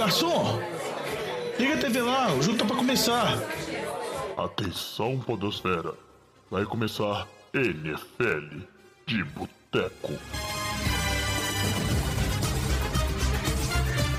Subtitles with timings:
[0.00, 0.58] garçom!
[1.58, 3.38] Liga a TV lá, o jogo tá pra começar.
[4.34, 5.92] Atenção, Podosfera.
[6.50, 8.60] Vai começar NFL
[9.06, 10.14] de Boteco.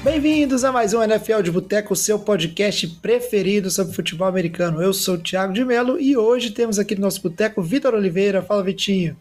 [0.03, 4.83] Bem-vindos a mais um NFL de Boteco, seu podcast preferido sobre futebol americano.
[4.83, 8.43] Eu sou o Thiago de Melo e hoje temos aqui no nosso boteco Vitor Oliveira.
[8.43, 9.17] Fala, Vitinho.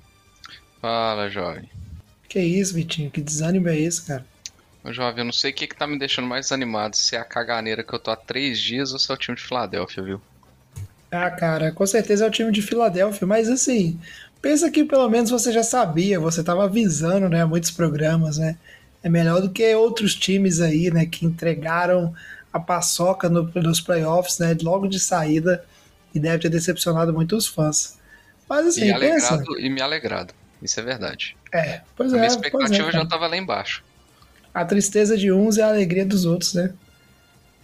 [0.79, 1.71] Fala, jovem.
[2.29, 3.11] Que isso, Vitinho?
[3.11, 4.30] Que desânimo é esse, cara?
[4.83, 7.19] Ô, jovem, eu não sei o que, que tá me deixando mais animado, se é
[7.19, 10.03] a caganeira que eu tô há três dias ou se é o time de Filadélfia,
[10.03, 10.21] viu?
[11.11, 13.99] Ah, cara, com certeza é o time de Filadélfia, mas assim,
[14.41, 18.57] pensa que pelo menos você já sabia, você tava avisando, né, muitos programas, né?
[19.03, 22.15] É melhor do que outros times aí, né, que entregaram
[22.53, 25.65] a paçoca no, nos playoffs, né, logo de saída
[26.15, 27.99] e deve ter decepcionado muitos fãs.
[28.49, 29.35] Mas assim, e, pensa...
[29.35, 31.37] alegrado, e me alegrado, isso é verdade.
[31.53, 32.21] É, pois a é.
[32.21, 33.83] minha expectativa é, já tava lá embaixo.
[34.53, 36.73] A tristeza de uns é a alegria dos outros, né?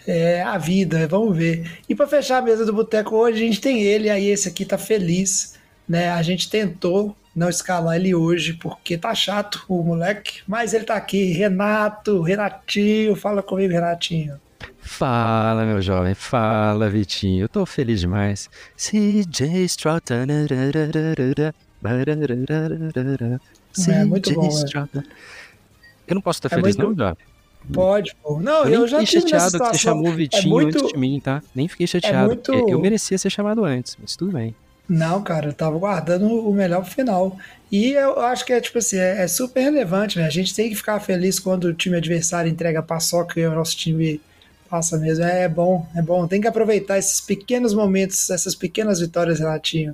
[0.07, 1.81] É a vida, vamos ver.
[1.89, 4.65] E para fechar a mesa do boteco hoje, a gente tem ele, aí esse aqui
[4.65, 5.55] tá feliz,
[5.89, 6.11] né?
[6.11, 10.95] A gente tentou não escalar ele hoje porque tá chato o moleque, mas ele tá
[10.95, 14.41] aqui, Renato, Renatinho, fala comigo, Renatinho.
[14.87, 17.45] Fala, meu jovem, fala, Vitinho.
[17.45, 18.49] Eu tô feliz demais.
[18.77, 20.03] CJ Stroud.
[23.89, 25.03] É muito bom, é.
[26.07, 27.25] Eu não posso estar É feliz, muito- não, Jovem?
[27.73, 28.39] Pode, pô.
[28.41, 31.21] Não, Eu, eu, já fiquei chateado que você chamou o Vitinho muito- antes de mim,
[31.23, 31.43] tá?
[31.55, 32.27] Nem fiquei chateado.
[32.27, 34.55] muito- porque Eu merecia ser chamado antes, mas tudo bem.
[34.89, 37.37] Não, cara, eu tava guardando o melhor pro final.
[37.73, 40.25] E eu acho que é tipo assim, é, é super relevante, né?
[40.27, 43.77] A gente tem que ficar feliz quando o time adversário entrega paçoca e o nosso
[43.77, 44.21] time
[44.71, 45.25] passa mesmo.
[45.25, 46.29] É bom, é bom.
[46.29, 49.93] Tem que aproveitar esses pequenos momentos, essas pequenas vitórias, Renatinho.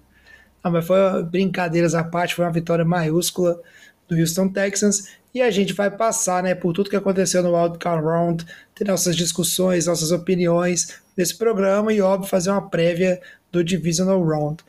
[0.62, 3.58] Não, mas foi brincadeiras à parte, foi uma vitória maiúscula
[4.06, 5.08] do Houston Texans.
[5.34, 9.16] E a gente vai passar né, por tudo que aconteceu no Wildcard Round, ter nossas
[9.16, 14.62] discussões, nossas opiniões nesse programa e, óbvio, fazer uma prévia do Divisional Round.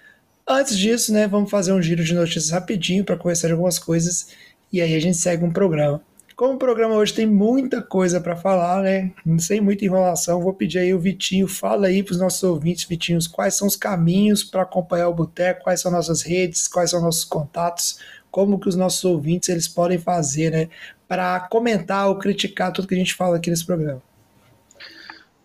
[0.48, 4.28] Antes disso, né, vamos fazer um giro de notícias rapidinho para conhecer algumas coisas
[4.72, 6.02] e aí a gente segue um programa.
[6.36, 10.80] Como o programa hoje tem muita coisa para falar, né, sem muita enrolação, vou pedir
[10.80, 14.64] aí o Vitinho, fala aí para os nossos ouvintes, Vitinhos, quais são os caminhos para
[14.64, 18.00] acompanhar o Boteco, quais são nossas redes, quais são nossos contatos,
[18.34, 20.68] como que os nossos ouvintes eles podem fazer, né,
[21.08, 24.02] para comentar ou criticar tudo que a gente fala aqui nesse programa.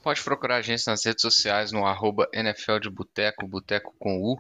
[0.03, 4.39] Pode procurar a gente nas redes sociais no arroba NFL de Boteco, Boteco com U,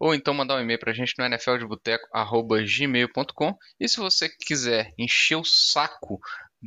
[0.00, 3.58] ou então mandar um e-mail pra gente no nfldeboteco.gmail.com.
[3.78, 6.18] E se você quiser encher o saco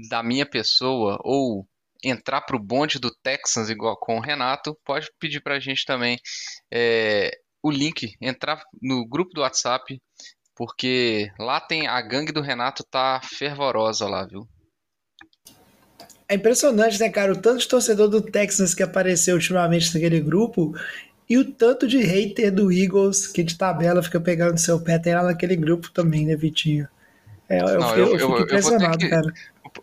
[0.10, 1.68] da minha pessoa ou
[2.04, 6.20] entrar pro bonde do Texans igual com o Renato, pode pedir pra gente também
[6.72, 7.32] é,
[7.66, 10.00] o link, entrar no grupo do WhatsApp,
[10.56, 14.48] porque lá tem a gangue do Renato tá fervorosa lá, viu?
[16.28, 17.34] É impressionante, né, cara?
[17.34, 20.74] O tanto de torcedor do Texans que apareceu ultimamente naquele grupo
[21.30, 24.98] e o tanto de hater do Eagles que de tabela fica pegando no seu pé.
[24.98, 26.88] Tem lá naquele grupo também, né, Vitinho?
[27.48, 29.34] É, eu, Não, fico, eu- eu eu- fico impressionado, que- cara.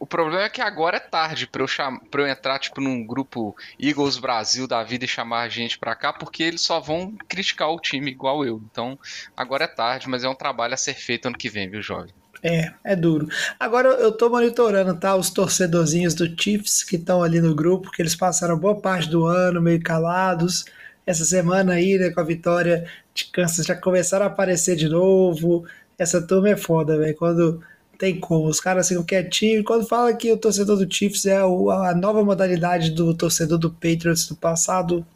[0.02, 1.96] O problema é que agora é tarde pra eu, cham...
[2.10, 5.94] pra eu entrar tipo num grupo Eagles Brasil da vida e chamar a gente pra
[5.94, 8.60] cá, porque eles só vão criticar o time igual eu.
[8.68, 8.98] Então,
[9.36, 12.12] agora é tarde, mas é um trabalho a ser feito ano que vem, viu, jovem?
[12.42, 13.28] É, é duro.
[13.60, 15.14] Agora eu tô monitorando, tá?
[15.14, 19.24] Os torcedorzinhos do Chiefs que estão ali no grupo, que eles passaram boa parte do
[19.24, 20.64] ano meio calados.
[21.06, 25.64] Essa semana aí, né, com a vitória de Kansas, já começaram a aparecer de novo.
[25.96, 27.14] Essa turma é foda, velho.
[27.14, 27.62] Quando
[27.98, 29.60] tem como, os caras ficam quietinhos.
[29.60, 33.70] E quando fala que o torcedor do Chiefs é a nova modalidade do torcedor do
[33.70, 35.06] Patriots do passado,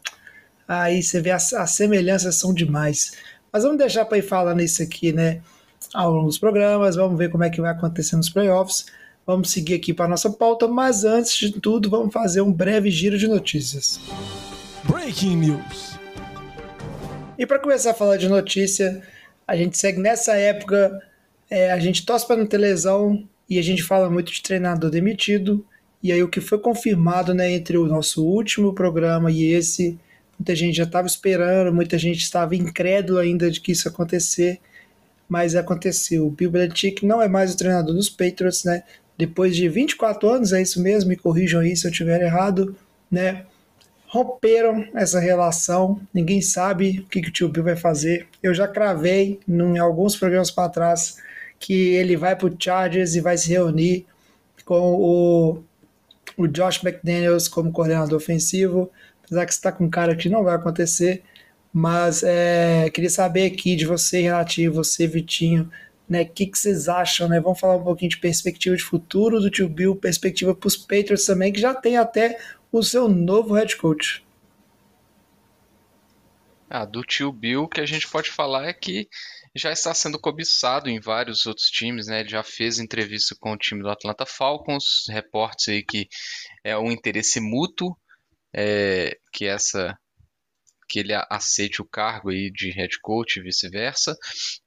[0.69, 3.13] aí você vê as, as semelhanças são demais.
[3.53, 5.41] Mas vamos deixar para ir falando isso aqui, né?
[5.95, 8.87] Ao longo dos programas, vamos ver como é que vai acontecer nos playoffs.
[9.27, 13.19] Vamos seguir aqui para nossa pauta, mas antes de tudo, vamos fazer um breve giro
[13.19, 13.99] de notícias.
[14.85, 15.99] Breaking News.
[17.37, 19.03] E para começar a falar de notícia,
[19.47, 20.97] a gente segue nessa época,
[21.51, 24.91] é, a gente torce para não ter lesão e a gente fala muito de treinador
[24.91, 25.65] demitido.
[26.03, 29.99] E aí o que foi confirmado né, entre o nosso último programa e esse,
[30.39, 34.61] muita gente já estava esperando, muita gente estava incrédulo ainda de que isso acontecer,
[35.29, 36.27] mas aconteceu.
[36.27, 38.83] O Bill Belichick não é mais o treinador dos Patriots, né?
[39.19, 42.77] Depois de 24 anos, é isso mesmo, me corrijam aí se eu estiver errado,
[43.11, 43.47] né?
[44.17, 46.01] romperam essa relação.
[46.13, 48.27] Ninguém sabe o que, que o tio Bill vai fazer.
[48.43, 51.17] Eu já cravei em alguns programas para trás
[51.59, 54.07] que ele vai para o Chargers e vai se reunir
[54.65, 55.63] com o,
[56.37, 58.91] o Josh McDaniels como coordenador ofensivo.
[59.25, 61.23] Apesar que está com cara que não vai acontecer.
[61.73, 65.71] Mas é, queria saber aqui de você, Renatinho, você, Vitinho,
[66.09, 66.23] né?
[66.23, 67.41] O que, que vocês acham, né?
[67.41, 71.27] Vamos falar um pouquinho de perspectiva de futuro do tio Bill, perspectiva para os Patriots
[71.27, 72.39] também, que já tem até
[72.73, 74.25] o seu novo head coach.
[76.69, 79.09] Ah, do tio Bill, que a gente pode falar é que
[79.57, 82.21] já está sendo cobiçado em vários outros times, né?
[82.21, 86.09] Ele já fez entrevista com o time do Atlanta Falcons, reportes aí que
[86.65, 87.97] é um interesse mútuo,
[88.55, 89.97] é, que essa
[90.89, 94.17] que ele aceite o cargo aí de head coach e vice-versa.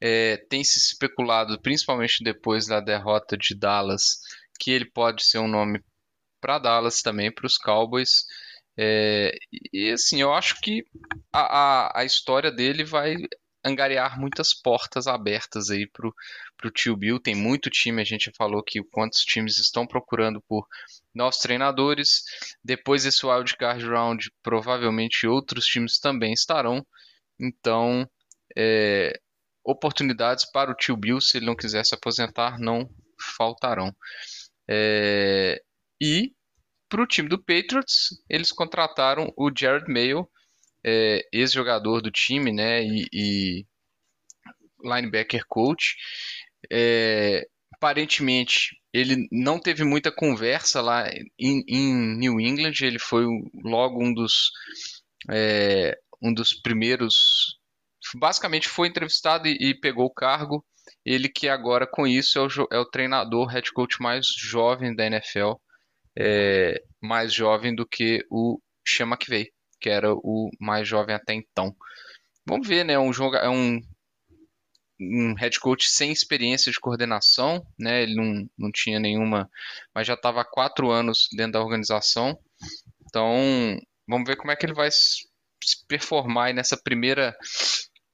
[0.01, 4.19] É, tem se especulado, principalmente depois da derrota de Dallas,
[4.59, 5.81] que ele pode ser um nome
[6.41, 8.25] para Dallas também, para os Cowboys.
[8.77, 9.31] É,
[9.73, 10.83] e assim, eu acho que
[11.31, 13.15] a, a, a história dele vai
[13.63, 16.13] angariar muitas portas abertas aí pro,
[16.57, 17.19] pro tio Bill.
[17.19, 20.67] Tem muito time, a gente falou que quantos times estão procurando por
[21.13, 22.23] novos treinadores.
[22.63, 26.85] Depois desse wildcard round, provavelmente outros times também estarão.
[27.39, 28.09] Então,
[28.57, 29.19] é,
[29.63, 32.89] oportunidades para o tio Bill, se ele não quiser se aposentar, não
[33.37, 33.95] faltarão.
[34.69, 35.61] É,
[36.01, 36.33] e
[36.89, 40.27] para o time do Patriots, eles contrataram o Jared Mayo,
[40.83, 43.65] é, ex-jogador do time, né, e, e
[44.83, 45.95] linebacker coach.
[46.71, 53.25] É, aparentemente, ele não teve muita conversa lá em, New England, ele foi
[53.63, 54.51] logo um dos,
[55.31, 57.57] é, um dos primeiros.
[58.15, 60.65] Basicamente, foi entrevistado e, e, pegou o cargo.
[61.05, 65.05] Ele que agora, com isso, é o, é o treinador, head coach mais jovem da
[65.05, 65.53] NFL,
[66.17, 71.75] é, mais jovem do que o Sean McVay que era o mais jovem até então.
[72.45, 72.97] Vamos ver, né?
[72.97, 73.81] Um jogo, é um,
[74.99, 78.03] um head coach sem experiência de coordenação, né?
[78.03, 79.49] Ele não, não tinha nenhuma,
[79.93, 82.37] mas já estava há quatro anos dentro da organização.
[83.05, 85.27] Então, vamos ver como é que ele vai se
[85.87, 87.35] performar nessa primeira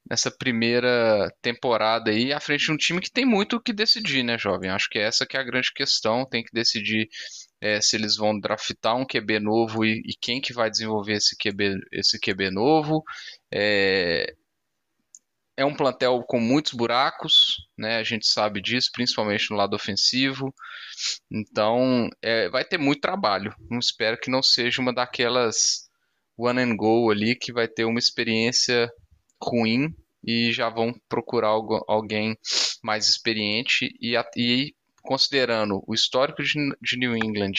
[0.09, 4.23] nessa primeira temporada aí à frente de um time que tem muito o que decidir,
[4.23, 4.69] né, jovem?
[4.69, 7.09] Acho que essa que é a grande questão, tem que decidir
[7.62, 11.36] é, se eles vão draftar um QB novo e, e, quem que vai desenvolver esse
[11.38, 13.04] QB, esse QB novo.
[13.54, 14.34] É,
[15.57, 17.98] é um plantel com muitos buracos, né?
[17.98, 20.54] A gente sabe disso, principalmente no lado ofensivo.
[21.31, 23.54] Então, é, vai ter muito trabalho.
[23.80, 25.86] Espero que não seja uma daquelas
[26.38, 28.92] one and go ali que vai ter uma experiência
[29.42, 29.94] ruim
[30.24, 31.51] e já vão procurar
[31.88, 32.38] alguém
[32.84, 34.74] mais experiente e, e
[35.06, 37.54] considerando o histórico de, de New England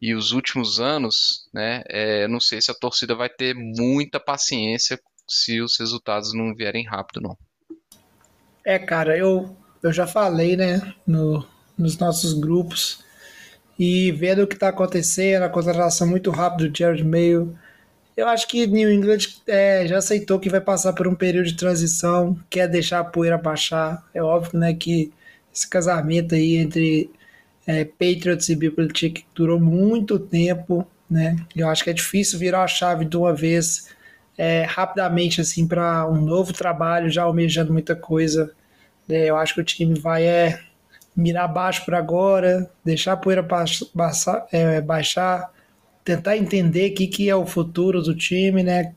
[0.00, 4.98] e os últimos anos, né, é, não sei se a torcida vai ter muita paciência
[5.28, 7.36] se os resultados não vierem rápido, não.
[8.64, 11.46] É, cara, eu, eu já falei, né, no,
[11.78, 13.04] nos nossos grupos,
[13.78, 17.58] e vendo o que está acontecendo, a contratação muito rápida do Jared Mayo,
[18.16, 21.56] eu acho que New England é, já aceitou que vai passar por um período de
[21.56, 24.06] transição, quer deixar a poeira baixar.
[24.12, 25.12] É óbvio, né, que
[25.54, 27.10] esse casamento aí entre
[27.66, 31.36] é, Patriots e Belichick durou muito tempo, né?
[31.54, 33.88] Eu acho que é difícil virar a chave de uma vez
[34.36, 38.52] é, rapidamente assim para um novo trabalho, já almejando muita coisa.
[39.08, 40.60] É, eu acho que o time vai é,
[41.14, 43.46] mirar baixo por agora, deixar a poeira
[43.94, 45.50] baixar, é, baixar
[46.04, 48.94] tentar entender o que, que é o futuro do time, né?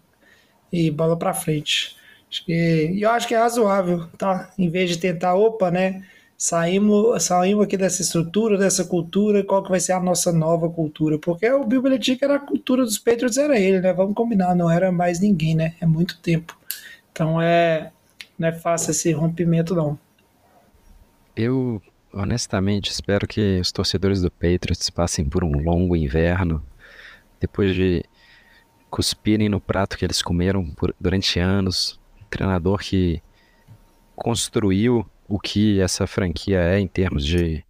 [0.72, 1.96] E bola para frente.
[2.30, 4.52] Que, eu acho que é razoável, tá?
[4.58, 6.04] Em vez de tentar, opa, né?
[6.38, 11.18] Saímos, saímos aqui dessa estrutura, dessa cultura, qual que vai ser a nossa nova cultura?
[11.18, 13.94] Porque o Bill Belichick era a cultura dos Patriots, era ele, né?
[13.94, 15.76] Vamos combinar, não era mais ninguém, né?
[15.80, 16.58] É muito tempo.
[17.12, 17.92] Então é
[18.38, 19.98] não é fácil esse rompimento, não.
[21.36, 21.82] Eu,
[22.14, 26.62] honestamente, espero que os torcedores do Patriots passem por um longo inverno,
[27.40, 28.04] depois de
[28.90, 32.00] cuspirem no prato que eles comeram por, durante anos.
[32.22, 33.22] Um treinador que
[34.16, 37.64] construiu o que essa franquia é em termos de.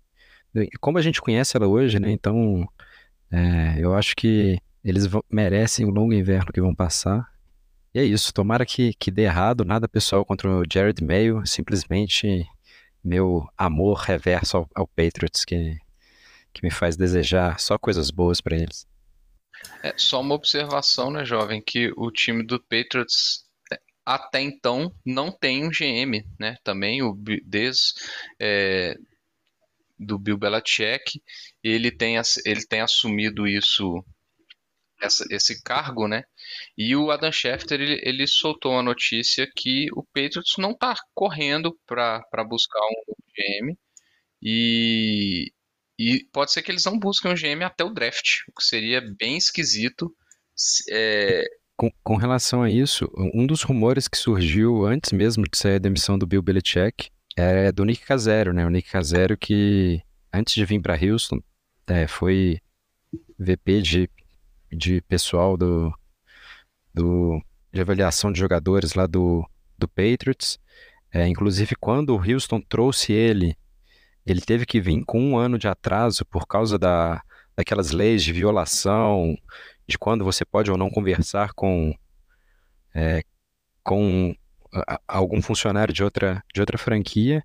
[0.79, 2.11] Como a gente conhece ela hoje, né?
[2.11, 2.67] Então,
[3.31, 7.27] é, eu acho que eles merecem o longo inverno que vão passar.
[7.93, 8.33] E é isso.
[8.33, 9.65] Tomara que, que dê errado.
[9.65, 11.45] Nada pessoal contra o Jared Mayo.
[11.45, 12.45] Simplesmente
[13.03, 15.77] meu amor reverso ao, ao Patriots que,
[16.53, 18.87] que me faz desejar só coisas boas para eles.
[19.83, 23.44] É só uma observação, né, jovem, que o time do Patriots
[24.05, 26.57] até então não tem um GM, né?
[26.63, 27.93] Também o des
[28.39, 28.95] é,
[29.97, 31.21] do Bill Belichick,
[31.63, 34.03] ele tem ele tem assumido isso
[35.01, 36.23] essa, esse cargo, né?
[36.77, 41.77] E o Adam Schefter ele, ele soltou a notícia que o Patriots não está correndo
[41.85, 43.77] para buscar um GM
[44.41, 45.51] e,
[45.97, 49.01] e pode ser que eles não busquem um GM até o draft, o que seria
[49.17, 50.15] bem esquisito.
[50.89, 51.43] É,
[51.77, 55.79] com, com, relação a isso, um dos rumores que surgiu antes mesmo de sair a
[55.79, 58.65] demissão do Bill Belichick é do Nick Casério, né?
[58.65, 60.01] O Nick Casério que,
[60.33, 61.41] antes de vir para Houston,
[61.87, 62.59] é, foi
[63.37, 64.09] VP de,
[64.71, 65.93] de pessoal do,
[66.93, 67.41] do,
[67.71, 69.45] de avaliação de jogadores lá do,
[69.77, 70.57] do Patriots.
[71.11, 73.55] É, inclusive, quando o Houston trouxe ele,
[74.25, 77.21] ele teve que vir com um ano de atraso por causa da,
[77.55, 79.35] daquelas leis de violação,
[79.87, 81.93] de quando você pode ou não conversar com,
[82.93, 83.23] é,
[83.83, 84.35] com
[85.07, 87.43] algum funcionário de outra, de outra franquia.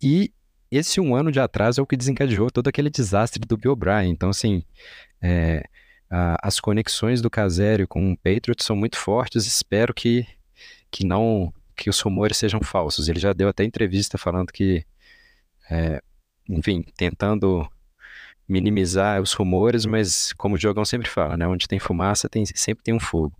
[0.00, 0.32] E
[0.70, 4.10] esse um ano de atraso é o que desencadeou todo aquele desastre do Bill O'Brien.
[4.10, 4.62] Então, assim,
[5.22, 5.64] é,
[6.10, 9.46] a, as conexões do Casério com o Patriots são muito fortes.
[9.46, 10.26] Espero que,
[10.90, 13.08] que não que os rumores sejam falsos.
[13.08, 14.84] Ele já deu até entrevista falando que,
[15.70, 16.02] é,
[16.48, 17.68] enfim, tentando
[18.48, 21.46] minimizar os rumores, mas como o Diogão sempre fala, né?
[21.46, 23.32] Onde tem fumaça, tem, sempre tem um fogo.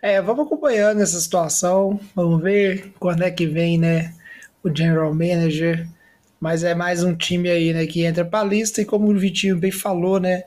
[0.00, 4.14] É, vamos acompanhando essa situação, vamos ver quando é que vem, né,
[4.62, 5.88] o General Manager,
[6.40, 9.18] mas é mais um time aí, né, que entra para a lista e como o
[9.18, 10.44] Vitinho bem falou, né,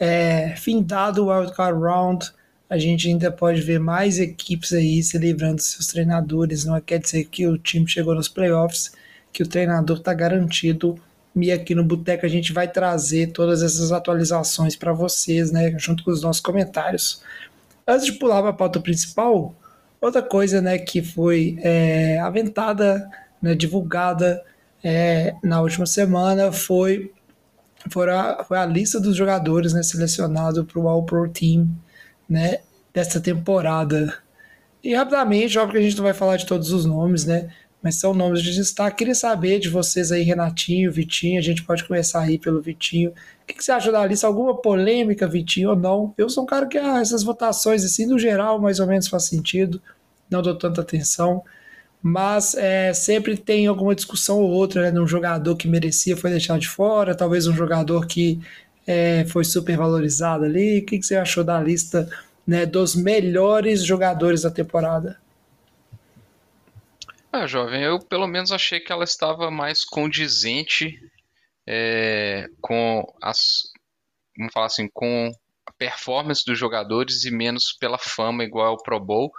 [0.00, 2.32] é, findado o Wildcard Round,
[2.68, 6.98] a gente ainda pode ver mais equipes aí se livrando dos seus treinadores, não quer
[6.98, 8.92] dizer que o time chegou nos playoffs,
[9.30, 10.98] que o treinador está garantido
[11.36, 16.04] e aqui no Boteco a gente vai trazer todas essas atualizações para vocês, né, junto
[16.04, 17.22] com os nossos comentários.
[17.86, 19.54] Antes de pular para a pauta principal,
[20.00, 23.08] outra coisa né, que foi é, aventada,
[23.42, 24.42] né, divulgada
[24.82, 27.10] é, na última semana foi,
[27.90, 31.68] foi, a, foi a lista dos jogadores né, selecionados para o All-Pro Team
[32.28, 32.58] né,
[32.92, 34.14] dessa temporada.
[34.82, 37.48] E rapidamente, óbvio que a gente não vai falar de todos os nomes, né?
[37.84, 38.96] Mas são nomes de destaque.
[38.96, 41.38] Queria saber de vocês aí, Renatinho, Vitinho.
[41.38, 43.10] A gente pode começar aí pelo Vitinho.
[43.10, 44.26] O que, que você acha da lista?
[44.26, 46.14] Alguma polêmica, Vitinho, ou não?
[46.16, 49.24] Eu sou um cara que ah, essas votações, assim, no geral, mais ou menos faz
[49.24, 49.82] sentido.
[50.30, 51.44] Não dou tanta atenção.
[52.02, 54.98] Mas é, sempre tem alguma discussão ou outra, né?
[54.98, 58.40] um jogador que merecia foi deixado de fora, talvez um jogador que
[58.86, 60.78] é, foi super valorizado ali.
[60.78, 62.08] O que, que você achou da lista
[62.46, 65.18] né, dos melhores jogadores da temporada?
[67.36, 70.96] Ah, jovem, eu pelo menos achei que ela estava mais condizente
[71.66, 73.72] é, com as,
[74.38, 75.32] vamos falar assim, com
[75.66, 79.32] a performance dos jogadores e menos pela fama igual ao Pro Bowl.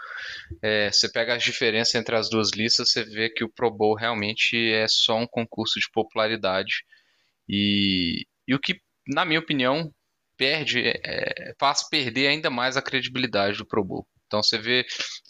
[0.62, 3.96] É, você pega as diferenças entre as duas listas, você vê que o Pro Bowl
[3.96, 6.84] realmente é só um concurso de popularidade
[7.48, 9.90] e, e o que, na minha opinião,
[10.36, 14.06] perde, é, faz perder ainda mais a credibilidade do Pro Bowl.
[14.27, 14.86] Então você vê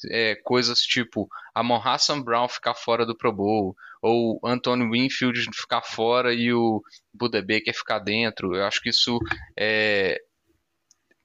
[0.10, 5.82] é, coisas tipo Amon Hassan Brown ficar fora do Pro Bowl, ou Anthony Winfield ficar
[5.82, 6.82] fora e o
[7.14, 8.56] Buda Baker ficar dentro.
[8.56, 9.20] Eu acho que isso
[9.58, 10.20] é,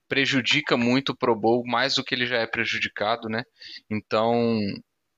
[0.08, 3.44] prejudica muito o Pro Bowl, mais do que ele já é prejudicado, né?
[3.88, 4.58] Então,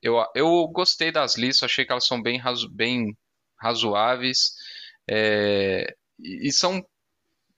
[0.01, 3.17] eu, eu gostei das listas, achei que elas são bem, razo, bem
[3.57, 4.53] razoáveis
[5.09, 6.85] é, e, e são,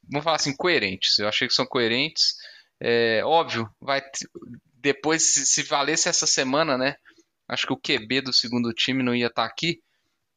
[0.09, 1.19] vamos falar assim, coerentes.
[1.19, 2.35] Eu achei que são coerentes.
[2.79, 4.01] É, óbvio, vai
[4.85, 6.95] depois, se, se, valesse essa semana, né?
[7.47, 9.81] Acho que o QB do segundo time não ia estar tá aqui.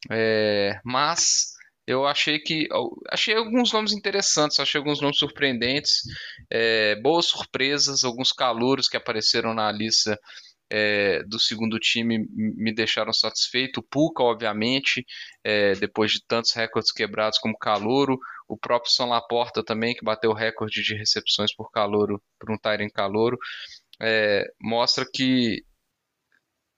[0.09, 1.53] É, mas
[1.85, 2.67] eu achei que.
[3.11, 6.01] Achei alguns nomes interessantes, achei alguns nomes surpreendentes.
[6.49, 10.19] É, boas surpresas, alguns calouros que apareceram na lista
[10.67, 13.81] é, do segundo time me deixaram satisfeito.
[13.81, 15.05] O Puka, obviamente,
[15.43, 18.17] é, depois de tantos recordes quebrados como calouro.
[18.47, 22.57] O próprio São Laporta também, que bateu o recorde de recepções por calouro, por um
[22.57, 23.37] Tyrant calouro
[24.01, 25.63] é, mostra que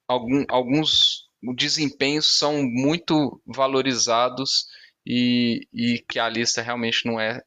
[0.08, 4.66] algum, alguns desempenhos são muito valorizados
[5.06, 7.42] e, e que a lista realmente não é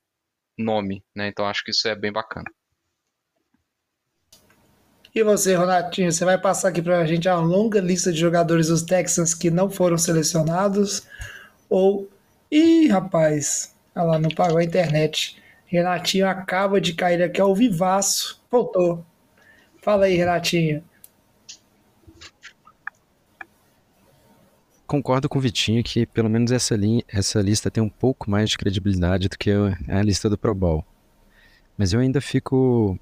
[0.58, 1.28] nome, né?
[1.28, 2.50] Então acho que isso é bem bacana.
[5.14, 8.66] E você, Ronatinho, você vai passar aqui para a gente a longa lista de jogadores
[8.66, 11.06] dos Texans que não foram selecionados?
[11.70, 12.10] Ou.
[12.50, 15.40] Ih, rapaz, olha lá, não pagou a internet.
[15.66, 18.42] Renatinho acaba de cair aqui ao vivaço.
[18.50, 19.04] Voltou.
[19.84, 20.82] Fala aí, Renatinho.
[24.86, 28.48] Concordo com o Vitinho que pelo menos essa, linha, essa lista tem um pouco mais
[28.48, 30.82] de credibilidade do que a lista do Pro Bowl.
[31.76, 32.98] Mas eu ainda fico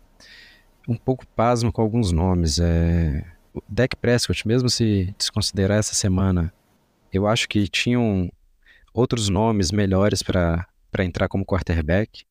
[0.88, 2.58] um pouco pasmo com alguns nomes.
[2.58, 3.24] É...
[3.54, 6.52] O Dak Prescott, mesmo se desconsiderar essa semana,
[7.12, 8.28] eu acho que tinham
[8.92, 10.66] outros nomes melhores para
[10.98, 12.24] entrar como quarterback.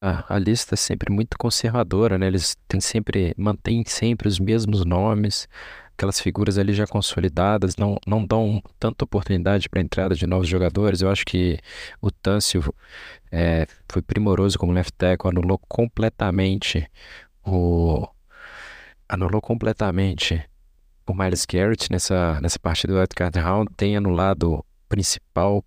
[0.00, 2.26] A, a lista é sempre muito conservadora, né?
[2.26, 5.48] Eles têm sempre, mantêm sempre os mesmos nomes,
[5.92, 10.48] aquelas figuras ali já consolidadas, não, não dão tanta oportunidade para a entrada de novos
[10.48, 11.00] jogadores.
[11.00, 11.58] Eu acho que
[12.00, 12.74] o Tâncio
[13.32, 16.86] é, foi primoroso como left tackle, anulou completamente
[17.44, 18.06] o
[19.08, 20.44] anulou completamente
[21.06, 25.64] o Miles Garrett nessa, nessa partida do Wildcard Round tem anulado o principal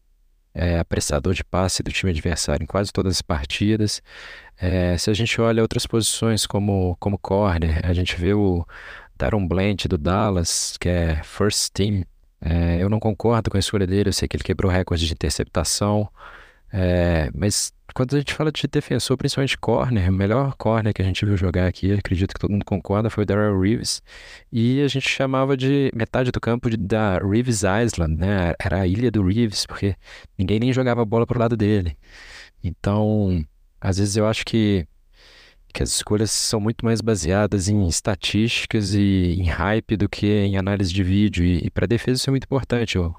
[0.53, 4.01] é, apressador de passe do time adversário em quase todas as partidas.
[4.58, 8.65] É, se a gente olha outras posições como, como corner, a gente vê o
[9.18, 12.03] Daron Blanch do Dallas, que é first team.
[12.41, 15.13] É, eu não concordo com a escolha dele, eu sei que ele quebrou recorde de
[15.13, 16.10] interceptação,
[16.71, 21.05] é, mas quando a gente fala de defensor, principalmente corner, o melhor corner que a
[21.05, 24.01] gente viu jogar aqui, acredito que todo mundo concorda, foi o Darrell Reeves.
[24.51, 28.53] E a gente chamava de metade do campo de, da Reeves Island, né?
[28.59, 29.95] Era a ilha do Reeves, porque
[30.38, 31.97] ninguém nem jogava bola pro lado dele.
[32.63, 33.43] Então,
[33.81, 34.85] às vezes eu acho que,
[35.73, 40.57] que as escolhas são muito mais baseadas em estatísticas e em hype do que em
[40.57, 41.43] análise de vídeo.
[41.43, 42.97] E, e para defesa isso é muito importante.
[42.97, 43.15] Eu,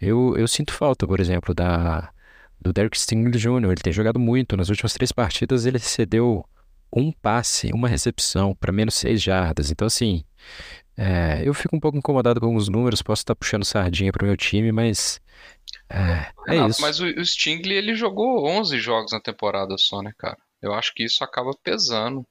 [0.00, 2.11] eu, eu sinto falta, por exemplo, da
[2.62, 3.64] do Derek Stingley Jr.
[3.64, 4.56] Ele tem jogado muito.
[4.56, 6.44] Nas últimas três partidas ele cedeu
[6.94, 9.70] um passe, uma recepção para menos seis jardas.
[9.70, 10.24] Então, assim,
[10.96, 13.02] é, eu fico um pouco incomodado com os números.
[13.02, 15.20] Posso estar puxando sardinha para o meu time, mas
[15.88, 16.80] é, é Não, isso.
[16.80, 20.38] Mas o, o Stingley ele jogou 11 jogos na temporada só, né, cara?
[20.60, 22.26] Eu acho que isso acaba pesando.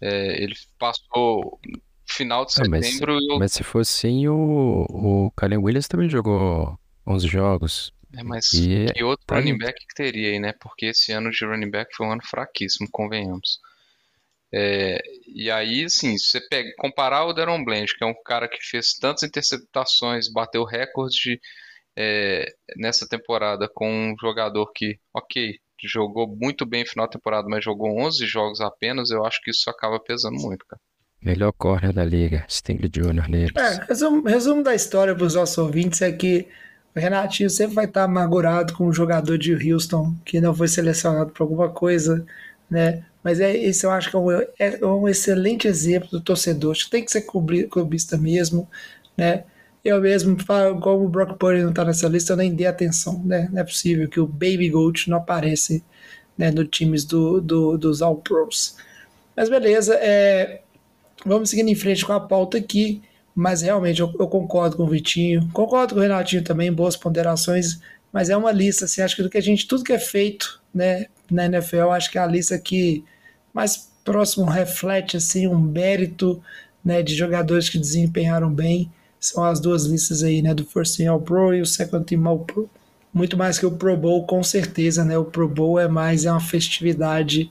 [0.00, 1.58] É, ele passou
[2.06, 6.08] final de Ah, mas, setembro eu mas se fosse assim, o, o Kylen Williams também
[6.08, 7.92] jogou 11 jogos.
[8.18, 10.52] É, mas E que outro tá running back que teria aí, né?
[10.60, 13.60] Porque esse ano de running back foi um ano fraquíssimo, convenhamos.
[14.52, 18.48] É, e aí, assim, se você pega, comparar o Deron Blanche, que é um cara
[18.48, 21.40] que fez tantas interceptações, bateu recordes de,
[21.96, 22.46] é,
[22.76, 27.62] nessa temporada com um jogador que, ok, jogou muito bem no final da temporada, mas
[27.62, 30.80] jogou 11 jogos apenas, eu acho que isso acaba pesando muito, cara.
[31.20, 33.28] Melhor corner da liga, Stingley Jr.
[33.28, 33.56] neles.
[33.56, 36.48] É, resumo, resumo da história para os nossos ouvintes é que
[36.94, 41.30] o Renatinho sempre vai estar amargurado com um jogador de Houston que não foi selecionado
[41.32, 42.26] por alguma coisa,
[42.70, 43.04] né?
[43.22, 46.72] Mas é, esse eu acho que é um, é um excelente exemplo do torcedor.
[46.72, 48.68] Acho que tem que ser clubi- clubista mesmo,
[49.16, 49.44] né?
[49.84, 50.36] Eu mesmo,
[50.80, 53.48] como o Brock Purdy não está nessa lista, eu nem dei atenção, né?
[53.52, 55.84] Não é possível que o Baby Goat não aparece
[56.36, 58.76] né, no times do, do, dos All Pros.
[59.36, 60.62] Mas beleza, é,
[61.24, 63.02] Vamos seguindo em frente com a pauta aqui,
[63.38, 67.78] mas realmente eu, eu concordo com o Vitinho, concordo com o Renatinho também, boas ponderações,
[68.12, 70.60] mas é uma lista, assim, acho que do que a gente, tudo que é feito,
[70.74, 73.04] né, na NFL, acho que é a lista que
[73.54, 76.42] mais próximo reflete, assim, um mérito,
[76.84, 81.12] né, de jogadores que desempenharam bem, são as duas listas aí, né, do First Team
[81.12, 82.68] All Pro e o Second Team All Pro.
[83.14, 86.30] Muito mais que o Pro Bowl, com certeza, né, o Pro Bowl é mais, é
[86.32, 87.48] uma festividade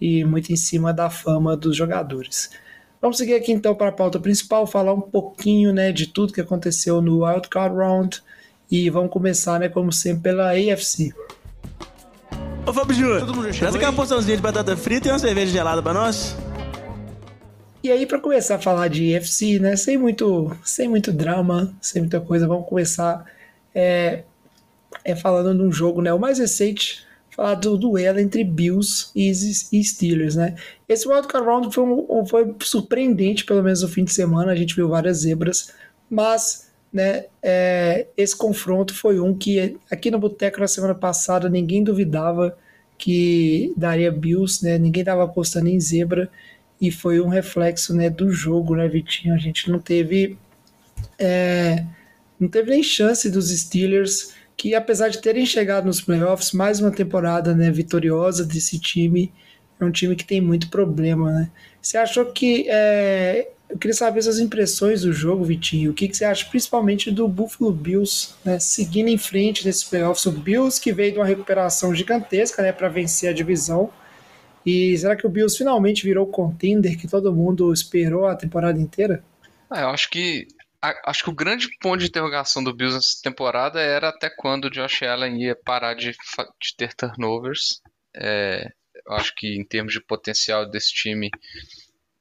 [0.00, 2.50] e muito em cima da fama dos jogadores.
[3.00, 6.40] Vamos seguir aqui então para a pauta principal, falar um pouquinho né, de tudo que
[6.40, 8.22] aconteceu no Wild Card Round
[8.68, 11.14] e vamos começar, né, como sempre, pela AFC.
[12.66, 13.96] Ô Fábio Júnior, Todo mundo já traz aquela aí?
[13.96, 16.36] porçãozinha de batata frita e uma cerveja gelada pra nós.
[17.82, 22.02] E aí, para começar a falar de AFC, né, sem muito, sem muito drama, sem
[22.02, 23.24] muita coisa, vamos começar
[23.72, 24.24] é,
[25.04, 27.06] é falando de um jogo, né, o mais recente,
[27.38, 30.56] falar do duelo entre Bills e, e Steelers, né.
[30.88, 34.56] Esse Wild Card Round foi, um- foi surpreendente, pelo menos no fim de semana, a
[34.56, 35.72] gente viu várias zebras,
[36.10, 41.84] mas né, é, esse confronto foi um que aqui no Boteco na semana passada ninguém
[41.84, 42.58] duvidava
[42.98, 46.28] que daria Bills, né, ninguém estava apostando em zebra,
[46.80, 49.32] e foi um reflexo né, do jogo, né, Vitinho?
[49.34, 50.36] A gente não teve
[51.16, 51.84] é,
[52.40, 56.90] não teve nem chance dos Steelers, que apesar de terem chegado nos playoffs, mais uma
[56.90, 59.32] temporada né, vitoriosa desse time,
[59.80, 61.50] é um time que tem muito problema, né?
[61.80, 65.92] Você achou que é, eu queria saber suas impressões do jogo, Vitinho.
[65.92, 70.26] O que, que você acha, principalmente do Buffalo Bills, né, seguindo em frente nesses playoffs?
[70.26, 73.88] O Bills que veio de uma recuperação gigantesca, né, para vencer a divisão.
[74.66, 78.80] E será que o Bills finalmente virou o contender que todo mundo esperou a temporada
[78.80, 79.22] inteira?
[79.70, 80.48] Ah, eu acho que
[80.82, 84.66] a- acho que o grande ponto de interrogação do Bills nessa temporada era até quando
[84.66, 87.80] o Josh Allen ia parar de, de ter turnovers.
[88.14, 88.70] É,
[89.10, 91.30] acho que em termos de potencial desse time,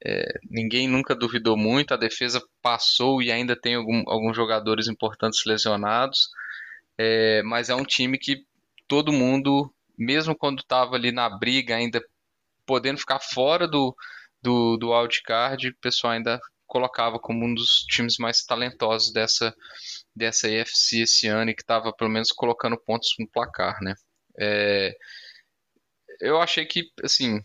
[0.06, 1.94] é, ninguém nunca duvidou muito.
[1.94, 6.30] A defesa passou e ainda tem algum- alguns jogadores importantes lesionados.
[6.98, 8.44] É, mas é um time que
[8.88, 12.02] todo mundo, mesmo quando estava ali na briga, ainda
[12.66, 13.96] podendo ficar fora do,
[14.42, 19.56] do, do wildcard, o pessoal ainda colocava como um dos times mais talentosos dessa,
[20.16, 23.96] dessa AFC esse ano e que estava pelo menos colocando pontos no placar, né?
[24.40, 24.94] É,
[26.22, 27.40] eu achei que, assim,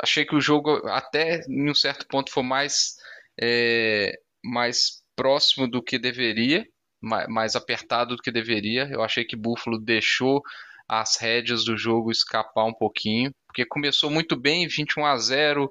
[0.00, 2.96] achei que o jogo até em um certo ponto foi mais,
[3.40, 4.12] é,
[4.44, 6.66] mais próximo do que deveria,
[7.00, 8.88] ma- mais apertado do que deveria.
[8.90, 10.42] Eu achei que Buffalo deixou
[10.88, 15.70] as rédeas do jogo escapar um pouquinho, porque começou muito bem, 21 a 0,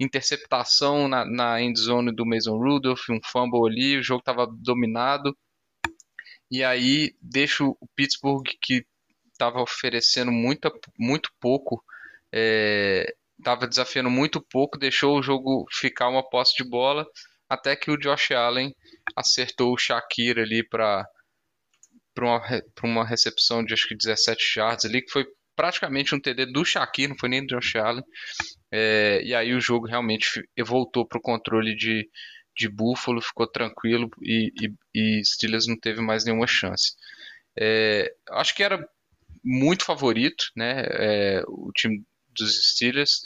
[0.00, 5.36] interceptação na, na end zone do Mason Rudolph, um fumble ali, o jogo estava dominado.
[6.50, 8.86] E aí deixa o Pittsburgh que
[9.30, 11.84] estava oferecendo muita, muito pouco,
[13.38, 17.06] estava é, desafiando muito pouco, deixou o jogo ficar uma posse de bola,
[17.46, 18.74] até que o Josh Allen
[19.14, 21.06] acertou o Shakir ali para
[22.18, 22.42] uma,
[22.82, 25.26] uma recepção de acho que 17 yards ali, que foi
[25.58, 28.04] praticamente um TD do Shakir, não foi nem do Josh Allen.
[28.70, 32.08] É, e aí o jogo realmente voltou para o controle de,
[32.56, 34.52] de Buffalo, ficou tranquilo e,
[34.94, 36.92] e, e Steelers não teve mais nenhuma chance.
[37.58, 38.88] É, acho que era
[39.42, 40.84] muito favorito, né?
[40.90, 43.22] É, o time dos Steelers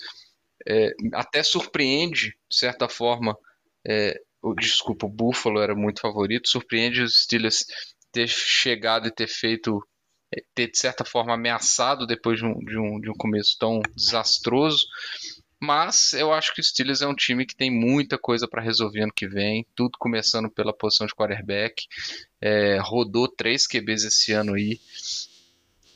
[0.66, 3.36] é, até surpreende, de certa forma.
[3.86, 6.48] É, o, desculpa, o Buffalo era muito favorito.
[6.48, 7.66] Surpreende os Steelers
[8.10, 9.86] ter chegado e ter feito,
[10.54, 14.86] ter de certa forma ameaçado depois de um, de um, de um começo tão desastroso.
[15.60, 19.02] Mas eu acho que o Steelers é um time que tem muita coisa para resolver
[19.02, 21.86] ano que vem, tudo começando pela posição de quarterback.
[22.40, 24.80] É, rodou três QBs esse ano aí.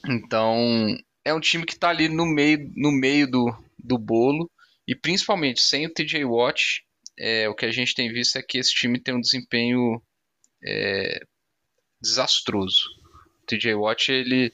[0.08, 4.48] Então, é um time que está ali no meio, no meio do, do bolo.
[4.86, 6.84] E principalmente sem o TJ Watt,
[7.18, 10.00] é, o que a gente tem visto é que esse time tem um desempenho
[10.64, 11.18] é,
[12.00, 12.84] desastroso.
[13.46, 14.52] TJ Watt, ele,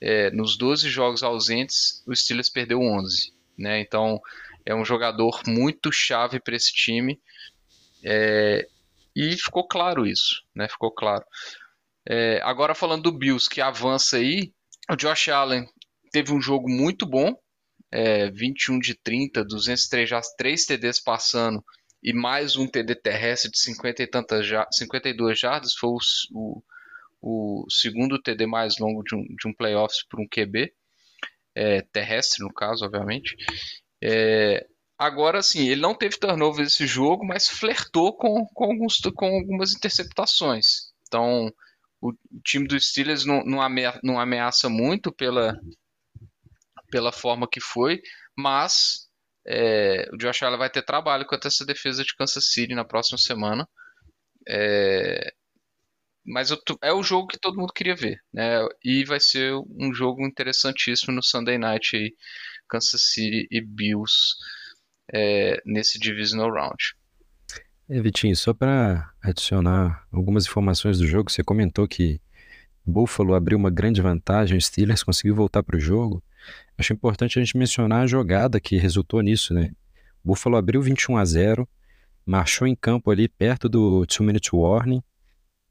[0.00, 3.32] é, nos 12 jogos ausentes, o Steelers perdeu 11.
[3.58, 3.80] Né?
[3.80, 4.20] Então,
[4.64, 7.20] é um jogador muito chave para esse time.
[8.02, 8.66] É,
[9.14, 10.68] e ficou claro isso, né?
[10.68, 11.24] Ficou claro.
[12.06, 14.52] É, agora falando do Bills, que avança aí,
[14.90, 15.66] o Josh Allen
[16.10, 17.34] teve um jogo muito bom,
[17.90, 21.64] é, 21 de 30, 203 já 3 TDs passando
[22.04, 25.98] e mais um TD terrestre de 50 e tantas, 52 jardas, foi o,
[26.34, 26.62] o,
[27.24, 30.70] o, segundo TD mais longo de um, de um playoffs por um QB,
[31.54, 33.34] é, terrestre no caso, obviamente.
[34.02, 34.66] É,
[34.98, 39.72] agora sim, ele não teve turnover esse jogo, mas flertou com, com, alguns, com algumas
[39.72, 40.92] interceptações.
[41.08, 41.50] Então,
[42.02, 42.12] o,
[42.44, 45.58] time dos Steelers não, não, ameaça, não ameaça muito pela,
[46.90, 48.02] pela forma que foi,
[48.36, 49.08] mas
[49.46, 53.16] é, o Josh Allen vai ter trabalho contra essa defesa de Kansas City na próxima
[53.16, 53.66] semana.
[54.46, 55.32] É,
[56.24, 56.50] mas
[56.82, 58.66] é o jogo que todo mundo queria ver, né?
[58.82, 62.14] E vai ser um jogo interessantíssimo no Sunday Night aí,
[62.68, 64.34] Kansas City e Bills
[65.12, 66.94] é, nesse divisional round.
[67.88, 72.20] É, Vitinho, só para adicionar algumas informações do jogo, você comentou que
[72.86, 76.22] Buffalo abriu uma grande vantagem, o Steelers conseguiu voltar para o jogo.
[76.78, 79.70] Acho importante a gente mencionar a jogada que resultou nisso, né?
[80.22, 81.68] Buffalo abriu 21 a 0,
[82.24, 85.02] marchou em campo ali perto do 2 minute warning,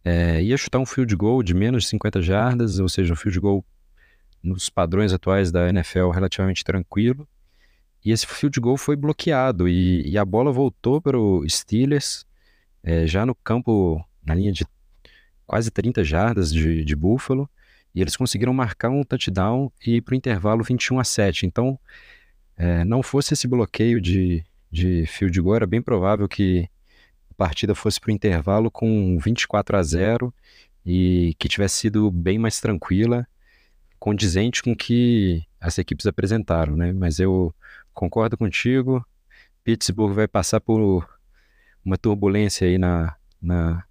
[0.04, 3.40] é, ia chutar um field goal de menos de 50 jardas, ou seja, um field
[3.40, 3.66] goal
[4.42, 7.28] nos padrões atuais da NFL relativamente tranquilo.
[8.04, 12.26] E esse field goal foi bloqueado e, e a bola voltou para o Steelers,
[12.84, 14.66] é, já no campo, na linha de
[15.48, 17.50] quase 30 jardas de, de Buffalo,
[17.96, 21.46] e eles conseguiram marcar um touchdown e ir para o intervalo 21 a 7.
[21.46, 21.80] Então,
[22.58, 26.68] é, não fosse esse bloqueio de, de field goal, era bem provável que
[27.34, 30.34] a partida fosse para o intervalo com 24 a 0
[30.86, 33.28] e que tivesse sido bem mais tranquila,
[33.98, 36.94] condizente com o que as equipes apresentaram, né?
[36.94, 37.54] Mas eu
[37.94, 39.04] concordo contigo.
[39.64, 41.08] Pittsburgh vai passar por
[41.84, 43.84] uma turbulência aí na, na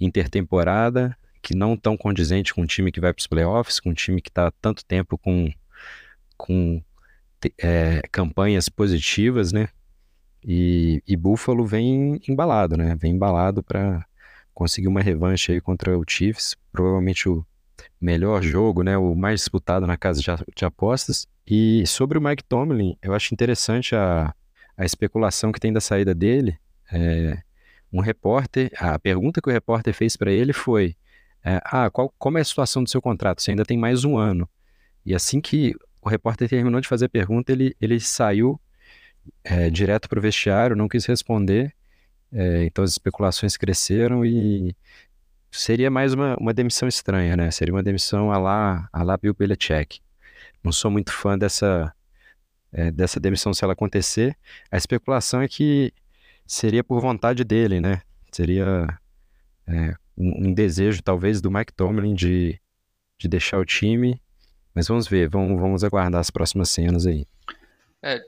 [0.00, 3.94] intertemporada, que não tão condizente com um time que vai para os playoffs, com um
[3.94, 5.48] time que está tanto tempo com,
[6.36, 6.82] com
[7.58, 9.68] é, campanhas positivas, né?
[10.44, 12.96] E, e Buffalo vem embalado, né?
[12.96, 14.04] Vem embalado para
[14.54, 17.44] conseguir uma revanche aí contra o Chiefs, provavelmente o
[18.00, 18.96] melhor jogo, né?
[18.96, 21.26] O mais disputado na casa de, de apostas.
[21.46, 24.34] E sobre o Mike Tomlin, eu acho interessante a,
[24.76, 26.58] a especulação que tem da saída dele.
[26.92, 27.38] É,
[27.92, 30.96] um repórter, a pergunta que o repórter fez para ele foi:
[31.44, 33.42] é, Ah, qual, como é a situação do seu contrato?
[33.42, 34.48] Você ainda tem mais um ano.
[35.04, 38.60] E assim que o repórter terminou de fazer a pergunta, ele, ele saiu
[39.44, 41.74] é, direto para o vestiário, não quis responder.
[42.32, 44.74] É, então as especulações cresceram e
[45.50, 47.50] seria mais uma, uma demissão estranha, né?
[47.50, 50.00] Seria uma demissão a lá, a lá Bill Belichick.
[50.62, 51.92] Não sou muito fã dessa,
[52.72, 54.36] é, dessa demissão se ela acontecer.
[54.70, 55.92] A especulação é que
[56.46, 58.02] seria por vontade dele, né?
[58.30, 58.86] Seria
[59.66, 62.60] é, um, um, desejo, talvez, do Mike Tomlin de,
[63.18, 64.20] de deixar o time.
[64.74, 67.26] Mas vamos ver, vamos, vamos aguardar as próximas cenas aí.
[68.02, 68.20] É,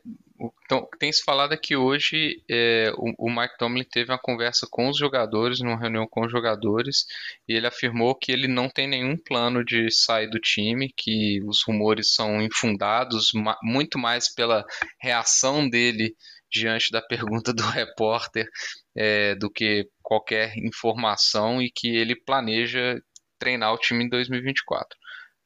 [0.65, 4.89] então, tem se falado que hoje é, o, o Mike Tomlin teve uma conversa com
[4.89, 7.07] os jogadores, numa reunião com os jogadores,
[7.47, 11.63] e ele afirmou que ele não tem nenhum plano de sair do time, que os
[11.63, 14.65] rumores são infundados, ma muito mais pela
[15.01, 16.15] reação dele
[16.51, 18.47] diante da pergunta do repórter
[18.97, 23.01] é, do que qualquer informação e que ele planeja
[23.39, 24.99] treinar o time em 2024.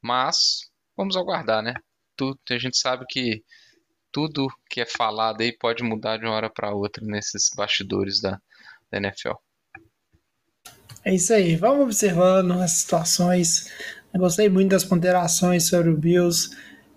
[0.02, 1.74] Mas vamos aguardar, né?
[2.16, 3.42] Tudo, a gente sabe que
[4.16, 8.40] tudo que é falado aí pode mudar de uma hora para outra nesses bastidores da,
[8.90, 9.34] da NFL.
[11.04, 13.70] É isso aí, vamos observando as situações.
[14.14, 16.48] Eu gostei muito das ponderações sobre o Bills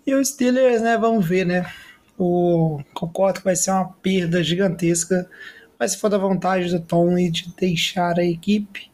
[0.07, 0.97] e os Steelers, né?
[0.97, 1.69] Vamos ver, né?
[2.17, 5.29] O concordo que vai ser uma perda gigantesca,
[5.77, 8.89] mas se for da vontade do Tony de deixar a equipe,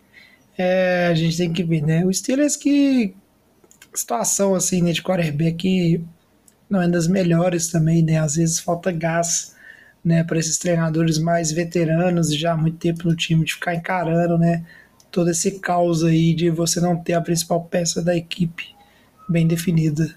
[0.57, 2.03] é, a gente tem que ver, né?
[2.03, 3.13] O Steelers que
[3.93, 6.03] situação assim, né, de quarterback
[6.69, 8.19] não é das melhores também, né?
[8.19, 9.55] Às vezes falta gás,
[10.03, 14.37] né, para esses treinadores mais veteranos, já há muito tempo no time, de ficar encarando,
[14.37, 14.63] né,
[15.11, 18.75] todo esse caos aí de você não ter a principal peça da equipe
[19.27, 20.13] bem definida.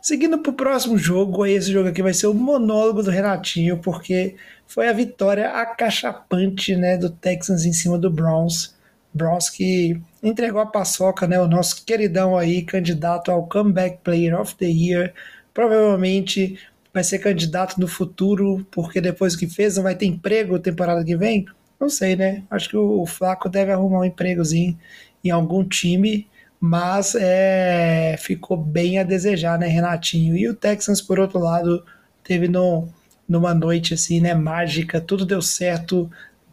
[0.00, 3.78] Seguindo para o próximo jogo, aí esse jogo aqui vai ser o monólogo do Renatinho,
[3.78, 8.74] porque foi a vitória acachapante né, do Texans em cima do Browns.
[9.14, 14.54] Browns que entregou a paçoca, né, o nosso queridão aí, candidato ao Comeback Player of
[14.56, 15.14] the Year,
[15.54, 16.58] provavelmente
[16.92, 21.16] vai ser candidato no futuro, porque depois que fez não vai ter emprego temporada que
[21.16, 21.46] vem?
[21.80, 22.42] Não sei, né?
[22.50, 24.78] Acho que o Flaco deve arrumar um empregozinho
[25.24, 26.28] em algum time,
[26.60, 30.36] mas é, ficou bem a desejar, né, Renatinho?
[30.36, 31.84] E o Texans, por outro lado,
[32.22, 32.88] teve no,
[33.28, 36.10] numa noite assim, né, mágica, tudo deu certo,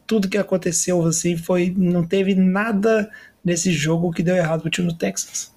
[0.08, 3.10] tudo que aconteceu assim foi, não teve nada
[3.44, 5.54] nesse jogo que deu errado pro time do Texas.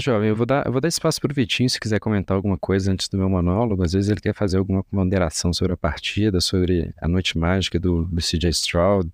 [0.00, 2.56] Jovem, eu vou dar, eu vou dar espaço para o Vitinho se quiser comentar alguma
[2.56, 3.82] coisa antes do meu monólogo.
[3.82, 8.04] Às vezes ele quer fazer alguma ponderação sobre a partida, sobre a noite mágica do,
[8.04, 9.10] do CJ Stroud,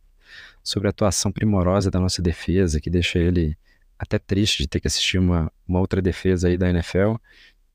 [0.62, 3.56] sobre a atuação primorosa da nossa defesa, que deixa ele
[3.98, 7.14] até triste de ter que assistir uma, uma outra defesa aí da NFL.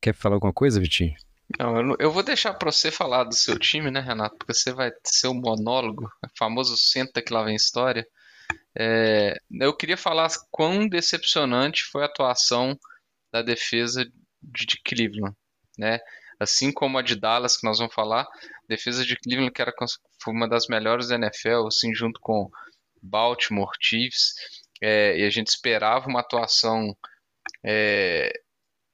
[0.00, 1.14] Quer falar alguma coisa, Vitinho?
[1.58, 4.36] Não, eu vou deixar para você falar do seu time, né, Renato?
[4.36, 8.06] Porque você vai ser o monólogo, o famoso senta que lá vem história.
[8.76, 12.78] É, eu queria falar quão decepcionante foi a atuação
[13.32, 14.04] da defesa
[14.42, 15.36] de Cleveland,
[15.78, 15.98] né?
[16.38, 18.26] Assim como a de Dallas, que nós vamos falar,
[18.66, 19.74] defesa de Cleveland, que era
[20.22, 22.50] foi uma das melhores da NFL, assim, junto com
[23.02, 24.34] Baltimore, Chiefs,
[24.80, 26.96] é, e a gente esperava uma atuação,
[27.62, 28.32] é,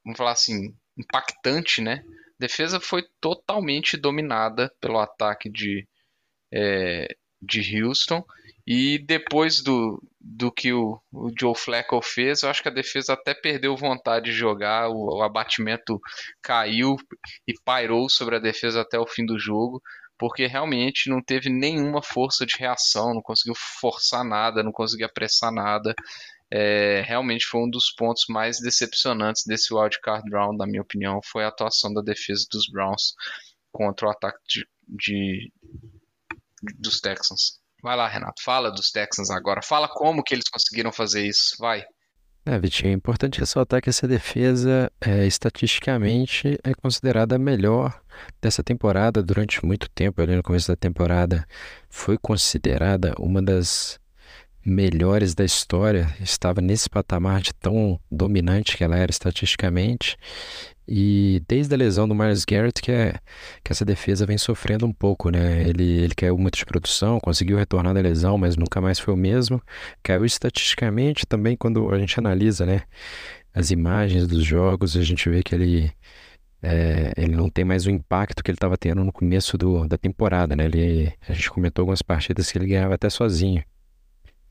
[0.05, 2.03] vamos falar assim, impactante, né?
[2.05, 5.87] A defesa foi totalmente dominada pelo ataque de,
[6.53, 7.09] é,
[7.40, 8.25] de Houston,
[8.66, 13.12] e depois do, do que o, o Joe Flacco fez, eu acho que a defesa
[13.12, 16.01] até perdeu vontade de jogar, o, o abatimento
[16.42, 16.96] caiu
[17.46, 19.81] e pairou sobre a defesa até o fim do jogo,
[20.18, 25.53] porque realmente não teve nenhuma força de reação, não conseguiu forçar nada, não conseguiu apressar
[25.53, 25.94] nada.
[26.51, 31.44] É, realmente foi um dos pontos mais decepcionantes desse wildcard round, na minha opinião, foi
[31.44, 33.14] a atuação da defesa dos Browns
[33.70, 35.53] contra o ataque de, de
[36.79, 37.61] dos Texans.
[37.83, 39.61] Vai lá, Renato, fala dos Texans agora.
[39.62, 41.57] Fala como que eles conseguiram fazer isso.
[41.59, 41.85] Vai.
[42.44, 48.00] É, Vitinho, é importante ressaltar que essa defesa, é, estatisticamente, é considerada a melhor
[48.40, 50.22] dessa temporada durante muito tempo.
[50.22, 51.44] Ali no começo da temporada,
[51.90, 53.98] foi considerada uma das
[54.66, 56.12] melhores da história.
[56.20, 60.16] Estava nesse patamar de tão dominante que ela era estatisticamente.
[60.88, 63.14] E desde a lesão do Myers Garrett que, é,
[63.62, 65.62] que essa defesa vem sofrendo um pouco, né?
[65.68, 69.16] Ele, ele caiu muito de produção, conseguiu retornar da lesão, mas nunca mais foi o
[69.16, 69.61] mesmo.
[70.02, 72.83] Caiu estatisticamente também quando a gente analisa, né?
[73.55, 75.90] As imagens dos jogos, a gente vê que ele,
[76.62, 79.98] é, ele não tem mais o impacto que ele estava tendo no começo do, da
[79.98, 80.66] temporada, né?
[80.66, 83.64] Ele, a gente comentou algumas partidas que ele ganhava até sozinho.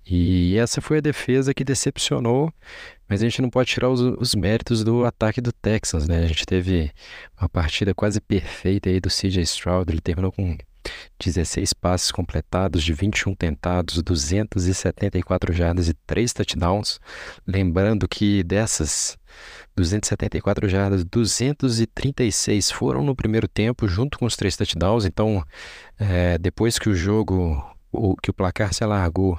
[0.07, 2.53] E essa foi a defesa que decepcionou,
[3.09, 6.23] mas a gente não pode tirar os, os, méritos do ataque do Texans, né?
[6.23, 6.91] A gente teve
[7.39, 10.55] uma partida quase perfeita aí do CJ Stroud, ele terminou com
[11.19, 16.99] 16 passes completados de 21 tentados, 274 jardas e 3 touchdowns.
[17.47, 19.17] Lembrando que dessas
[19.75, 25.05] 274 jardas, 236 foram no primeiro tempo, junto com os três touchdowns.
[25.05, 25.43] Então,
[25.99, 27.61] é, depois que o jogo,
[28.21, 29.37] que o placar se alargou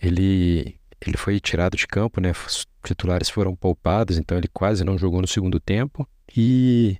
[0.00, 2.32] ele, ele foi tirado de campo, né?
[2.46, 6.08] Os titulares foram poupados, então ele quase não jogou no segundo tempo.
[6.36, 6.98] E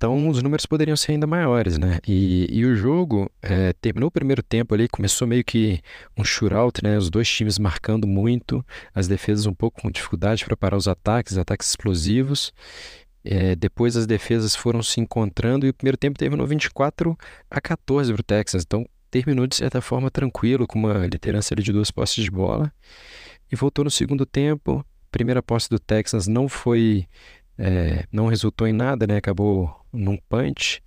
[0.00, 1.98] então os números poderiam ser ainda maiores, né?
[2.08, 5.78] E, e o jogo é, terminou o primeiro tempo ali, começou meio que
[6.16, 6.96] um shootout, né?
[6.96, 11.36] Os dois times marcando muito, as defesas um pouco com dificuldade para parar os ataques,
[11.36, 12.50] ataques explosivos.
[13.22, 17.14] É, depois as defesas foram se encontrando e o primeiro tempo terminou 24
[17.50, 18.62] a 14 para o Texas.
[18.66, 22.72] Então terminou de certa forma tranquilo, com uma liderança de duas posses de bola.
[23.50, 24.84] E voltou no segundo tempo.
[25.10, 27.06] Primeira posse do Texas não foi.
[27.58, 29.16] É, não resultou em nada, né?
[29.16, 30.80] Acabou num punch.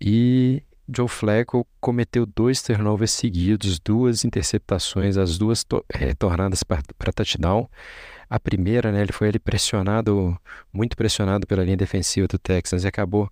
[0.00, 0.62] E
[0.94, 7.68] Joe Flacco cometeu dois turnovers seguidos, duas interceptações, as duas é, tornadas para touchdown.
[8.28, 10.38] A primeira, né, ele foi ele pressionado,
[10.72, 13.30] muito pressionado pela linha defensiva do Texans e acabou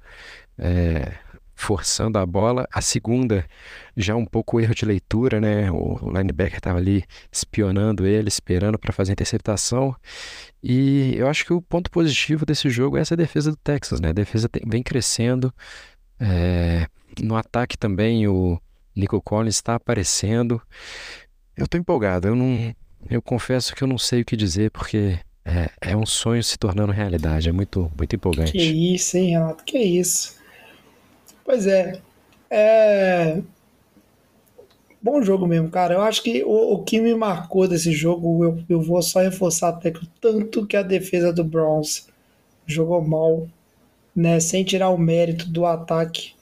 [0.56, 1.12] é,
[1.54, 2.66] forçando a bola.
[2.72, 3.46] A segunda,
[3.96, 5.70] já um pouco erro de leitura, né?
[5.70, 9.94] O linebacker estava ali espionando ele, esperando para fazer a interceptação.
[10.62, 14.08] E eu acho que o ponto positivo desse jogo é essa defesa do Texas, né?
[14.08, 15.52] A defesa tem, vem crescendo.
[16.18, 16.86] É,
[17.22, 18.60] no ataque também o
[18.94, 20.60] Nico Collins está aparecendo.
[21.56, 22.28] Eu estou empolgado.
[22.28, 22.74] Eu não,
[23.08, 26.58] eu confesso que eu não sei o que dizer porque é, é um sonho se
[26.58, 27.48] tornando realidade.
[27.48, 28.52] É muito, muito empolgante.
[28.52, 29.64] Que isso, hein, Renato?
[29.64, 30.42] Que isso.
[31.44, 32.00] Pois é.
[32.50, 33.42] É.
[35.02, 35.94] Bom jogo mesmo, cara.
[35.94, 39.68] Eu acho que o, o que me marcou desse jogo, eu, eu vou só reforçar
[39.68, 42.08] até que o tanto que a defesa do Browns
[42.66, 43.46] jogou mal,
[44.16, 44.40] né?
[44.40, 46.32] Sem tirar o mérito do ataque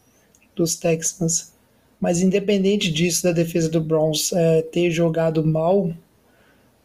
[0.55, 1.53] dos Texans.
[2.01, 5.93] Mas independente disso, da defesa do Browns é, ter jogado mal,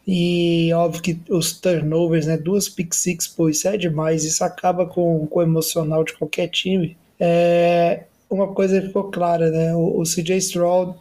[0.08, 2.38] e óbvio que os turnovers, né?
[2.38, 4.24] Duas pick six, pô, isso é demais.
[4.24, 6.98] Isso acaba com, com o emocional de qualquer time.
[7.20, 9.76] É, uma coisa ficou clara, né?
[9.76, 10.98] O, o CJ Stroud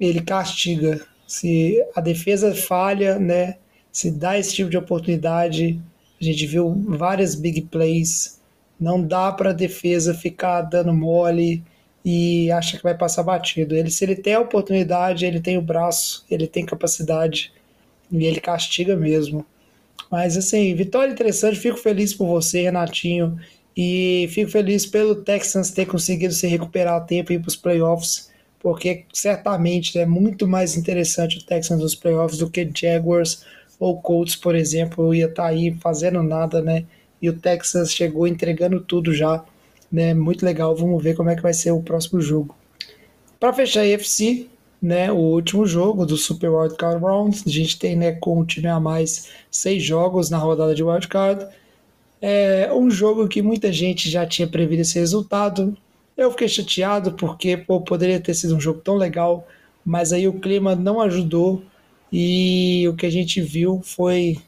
[0.00, 1.06] ele castiga.
[1.26, 3.56] Se a defesa falha, né?
[3.92, 5.80] Se dá esse tipo de oportunidade,
[6.20, 8.40] a gente viu várias big plays.
[8.78, 11.64] Não dá para a defesa ficar dando mole
[12.04, 13.74] e acha que vai passar batido.
[13.74, 17.52] Ele, se ele tem a oportunidade, ele tem o braço, ele tem capacidade
[18.10, 19.44] e ele castiga mesmo.
[20.10, 21.58] Mas assim, vitória interessante.
[21.58, 23.38] Fico feliz por você, Renatinho.
[23.80, 27.54] E fico feliz pelo Texans ter conseguido se recuperar a tempo e ir para os
[27.54, 33.44] playoffs, porque certamente é muito mais interessante o Texans nos playoffs do que Jaguars
[33.78, 36.86] ou Colts, por exemplo, ia estar tá aí fazendo nada, né?
[37.22, 39.44] E o Texas chegou entregando tudo já,
[39.92, 40.12] né?
[40.12, 40.74] Muito legal.
[40.74, 42.56] Vamos ver como é que vai ser o próximo jogo.
[43.38, 44.48] Para fechar a EFC,
[44.82, 48.66] né, o último jogo do Super Wildcard Round, a gente tem, né, com o time
[48.66, 51.46] a mais seis jogos na rodada de Wildcard.
[52.20, 55.76] É um jogo que muita gente já tinha previsto esse resultado.
[56.16, 59.46] Eu fiquei chateado porque pô, poderia ter sido um jogo tão legal,
[59.84, 61.62] mas aí o clima não ajudou
[62.12, 64.38] e o que a gente viu foi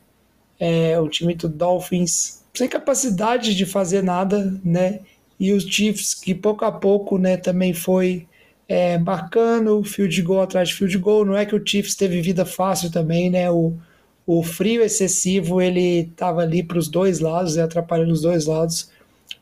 [0.58, 5.00] é, o time do Dolphins sem capacidade de fazer nada, né?
[5.38, 8.26] E os Chiefs que pouco a pouco, né, também foi
[8.68, 11.24] é, marcando field goal atrás de field goal.
[11.24, 13.50] Não é que o Chiefs teve vida fácil também, né?
[13.50, 13.74] O,
[14.26, 18.90] o frio excessivo ele estava ali para os dois lados, atrapalhando os dois lados,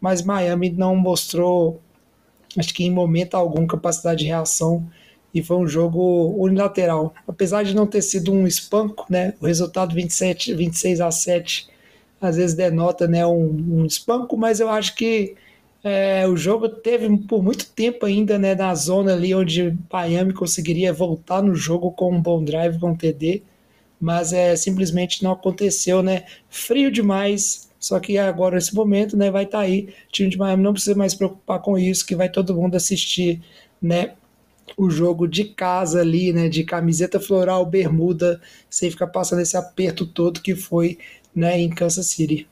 [0.01, 1.81] mas Miami não mostrou,
[2.57, 4.88] acho que em momento algum, capacidade de reação.
[5.35, 7.12] E foi um jogo unilateral.
[7.27, 11.69] Apesar de não ter sido um espanco, né, o resultado 27, 26 a 7
[12.21, 15.37] às vezes denota né, um, um espanco, mas eu acho que
[15.85, 20.93] é, o jogo teve por muito tempo ainda né, na zona ali onde Miami conseguiria
[20.93, 23.43] voltar no jogo com um bom drive, com um TD
[24.01, 26.25] mas é simplesmente não aconteceu, né?
[26.49, 29.95] Frio demais, só que agora nesse momento, né, vai estar tá aí.
[30.09, 32.77] O time de Miami não precisa mais se preocupar com isso, que vai todo mundo
[32.77, 33.43] assistir,
[33.81, 34.15] né?
[34.77, 36.49] O jogo de casa ali, né?
[36.49, 40.99] De camiseta floral, bermuda, sem ficar passando esse aperto todo que foi,
[41.35, 41.59] né?
[41.59, 42.49] Em Kansas City.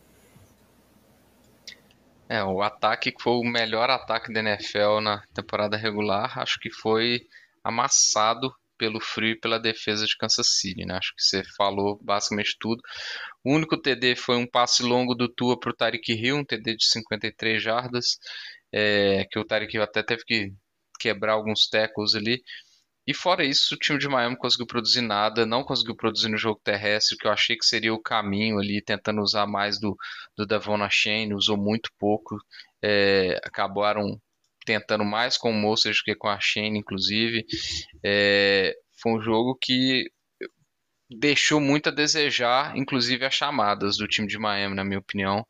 [2.28, 6.70] É, o ataque que foi o melhor ataque da NFL na temporada regular, acho que
[6.70, 7.20] foi
[7.62, 10.94] amassado pelo frio e pela defesa de Kansas City, né?
[10.96, 12.80] Acho que você falou basicamente tudo.
[13.44, 16.76] O único TD foi um passe longo do Tua para o Tyreek Hill, um TD
[16.76, 18.18] de 53 jardas,
[18.72, 20.52] é, que o Tyreek Hill até teve que
[20.98, 22.42] quebrar alguns tackles ali.
[23.06, 26.60] E fora isso, o time de Miami conseguiu produzir nada, não conseguiu produzir no jogo
[26.64, 29.96] terrestre, que eu achei que seria o caminho ali, tentando usar mais do,
[30.36, 32.36] do Davon Shane, usou muito pouco.
[32.82, 34.20] É, acabaram
[34.66, 37.46] tentando mais com o Mostert que com a Shane, inclusive.
[38.04, 40.10] É, foi um jogo que
[41.08, 45.46] deixou muito a desejar, inclusive as chamadas do time de Miami, na minha opinião.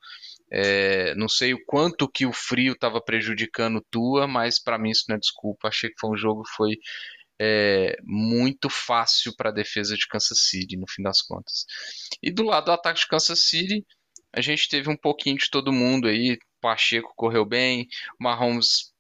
[0.53, 5.05] É, não sei o quanto que o frio estava prejudicando Tua, mas para mim isso
[5.09, 5.69] não é desculpa.
[5.69, 6.77] Achei que foi um jogo que foi
[7.41, 11.65] é, muito fácil para a defesa de Kansas City, no fim das contas.
[12.23, 13.85] E do lado do ataque de Kansas City,
[14.33, 16.39] a gente teve um pouquinho de todo mundo aí.
[16.61, 17.87] Pacheco correu bem,
[18.19, 18.93] Mahomes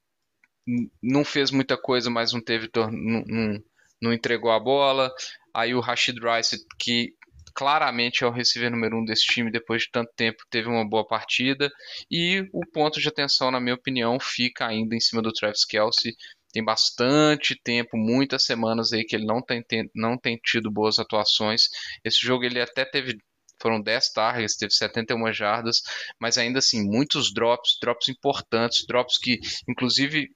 [1.02, 2.90] não fez muita coisa, mas não teve não,
[3.26, 3.62] não,
[4.02, 5.12] não entregou a bola.
[5.54, 7.14] Aí o Rashid Rice, que
[7.54, 11.06] claramente é o receiver número um desse time depois de tanto tempo, teve uma boa
[11.06, 11.70] partida.
[12.10, 16.14] E o ponto de atenção, na minha opinião, fica ainda em cima do Travis Kelsey.
[16.52, 19.62] Tem bastante tempo, muitas semanas aí que ele não tem,
[19.94, 21.62] não tem tido boas atuações.
[22.04, 23.18] Esse jogo ele até teve
[23.60, 25.80] foram 10 targets, teve 71 jardas,
[26.20, 30.28] mas ainda assim, muitos drops, drops importantes, drops que inclusive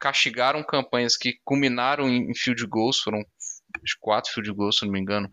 [0.00, 3.22] castigaram campanhas que culminaram em field goals, foram
[4.00, 5.28] quatro field goals, se não me engano,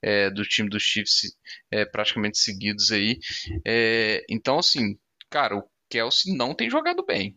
[0.00, 1.36] é, do time dos Chiefs
[1.70, 3.18] é, praticamente seguidos aí.
[3.66, 4.96] É, então, assim,
[5.28, 7.36] cara, o Kelsey não tem jogado bem.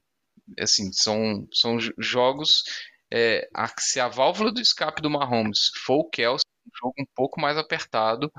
[0.60, 2.64] Assim, são, são jogos.
[3.12, 7.06] É, a, se a válvula do escape do Mahomes for o Kelsey, um jogo um
[7.16, 8.32] pouco mais apertado,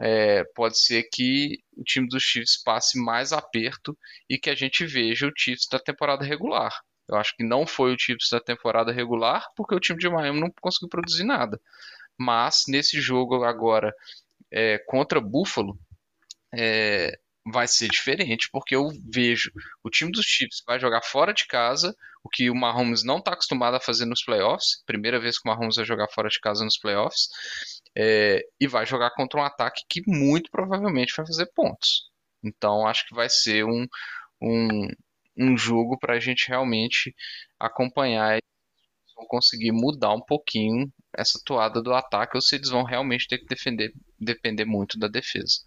[0.00, 3.96] é, pode ser que o time dos Chiefs passe mais aperto
[4.28, 6.72] e que a gente veja o Chiefs da temporada regular.
[7.08, 10.40] Eu acho que não foi o Chiefs da temporada regular, porque o time de Miami
[10.40, 11.60] não conseguiu produzir nada.
[12.18, 13.92] Mas nesse jogo agora
[14.50, 15.78] é, contra Buffalo,
[16.54, 19.50] é, vai ser diferente, porque eu vejo
[19.82, 23.32] o time dos Chiefs vai jogar fora de casa, o que o Mahomes não está
[23.32, 24.82] acostumado a fazer nos playoffs.
[24.86, 27.28] Primeira vez que o Mahomes vai jogar fora de casa nos playoffs.
[27.96, 32.10] É, e vai jogar contra um ataque que muito provavelmente vai fazer pontos.
[32.42, 33.86] Então acho que vai ser um,
[34.40, 34.88] um,
[35.36, 37.14] um jogo para a gente realmente
[37.58, 38.42] acompanhar e
[39.28, 43.46] conseguir mudar um pouquinho essa toada do ataque ou se eles vão realmente ter que
[43.46, 45.60] defender, depender muito da defesa.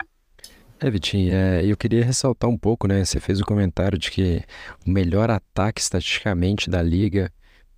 [0.79, 3.03] É, Vitinho, é, eu queria ressaltar um pouco, né?
[3.03, 4.43] Você fez o comentário de que
[4.85, 7.31] o melhor ataque estatisticamente da liga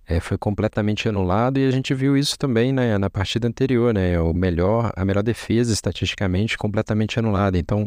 [0.08, 4.18] é, foi completamente anulado e a gente viu isso também né, na partida anterior, né?
[4.18, 7.58] O melhor, a melhor defesa estatisticamente completamente anulada.
[7.58, 7.86] Então,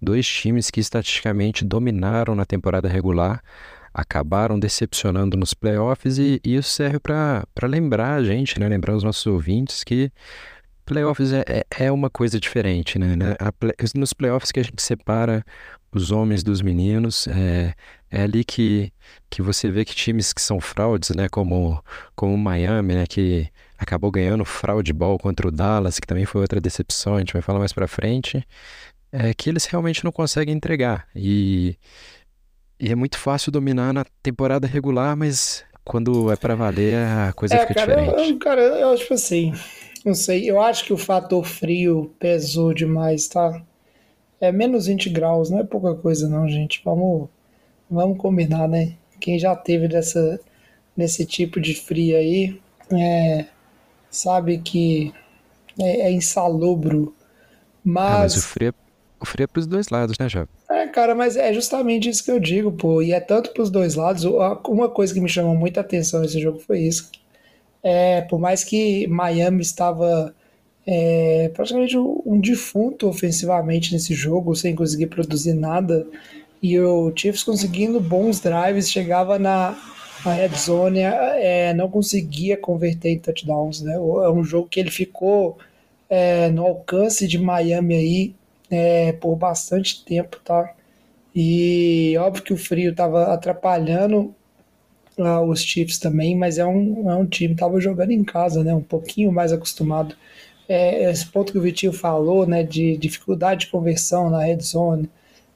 [0.00, 3.42] dois times que estatisticamente dominaram na temporada regular
[3.94, 8.68] acabaram decepcionando nos playoffs e, e isso serve para lembrar a gente, né?
[8.68, 10.12] Lembrar os nossos ouvintes que
[10.84, 13.16] playoffs é, é, é uma coisa diferente, né?
[13.94, 15.42] Nos playoffs que a gente separa
[15.90, 17.74] os homens dos meninos, é,
[18.10, 18.92] é ali que,
[19.30, 21.28] que você vê que times que são fraudes, né?
[21.28, 21.82] Como,
[22.14, 23.06] como o Miami, né?
[23.06, 23.48] Que
[23.78, 27.42] acabou ganhando fraude ball contra o Dallas, que também foi outra decepção, a gente vai
[27.42, 28.44] falar mais pra frente,
[29.12, 31.06] é que eles realmente não conseguem entregar.
[31.14, 31.76] E,
[32.80, 37.54] e é muito fácil dominar na temporada regular, mas quando é para valer, a coisa
[37.54, 38.30] é, fica cara, diferente.
[38.30, 39.52] Eu, cara, eu acho assim,
[40.04, 43.62] não sei, eu acho que o fator frio pesou demais, tá?
[44.40, 46.80] É menos 20 graus, não é pouca coisa não, gente.
[46.84, 47.28] Vamos,
[47.90, 48.94] vamos combinar, né?
[49.20, 50.40] Quem já teve dessa,
[50.96, 52.60] nesse tipo de frio aí,
[52.92, 53.46] é,
[54.10, 55.12] sabe que
[55.78, 57.14] é, é insalubro.
[57.84, 58.14] Mas...
[58.14, 58.74] Ah, mas o frio, é,
[59.20, 60.48] o frio é pros dois lados, né, Jovem?
[60.70, 63.02] É, cara, mas é justamente isso que eu digo, pô.
[63.02, 64.24] E é tanto pros dois lados.
[64.24, 67.10] Uma coisa que me chamou muita atenção nesse jogo foi isso
[67.82, 70.34] é, por mais que Miami estava
[70.86, 76.06] é, praticamente um defunto ofensivamente nesse jogo, sem conseguir produzir nada,
[76.62, 79.76] e o Chiefs conseguindo bons drives, chegava na,
[80.24, 83.80] red zone, é, não conseguia converter em touchdowns.
[83.82, 83.94] Né?
[83.94, 85.58] É um jogo que ele ficou
[86.08, 88.34] é, no alcance de Miami aí
[88.70, 90.74] é, por bastante tempo, tá?
[91.34, 94.34] E óbvio que o frio estava atrapalhando
[95.18, 98.64] uh, os Chiefs também, mas é um, é um time que estava jogando em casa,
[98.64, 98.74] né?
[98.74, 100.16] Um pouquinho mais acostumado.
[100.68, 102.62] É, esse ponto que o Vitinho falou, né?
[102.62, 105.08] De dificuldade de conversão na red zone,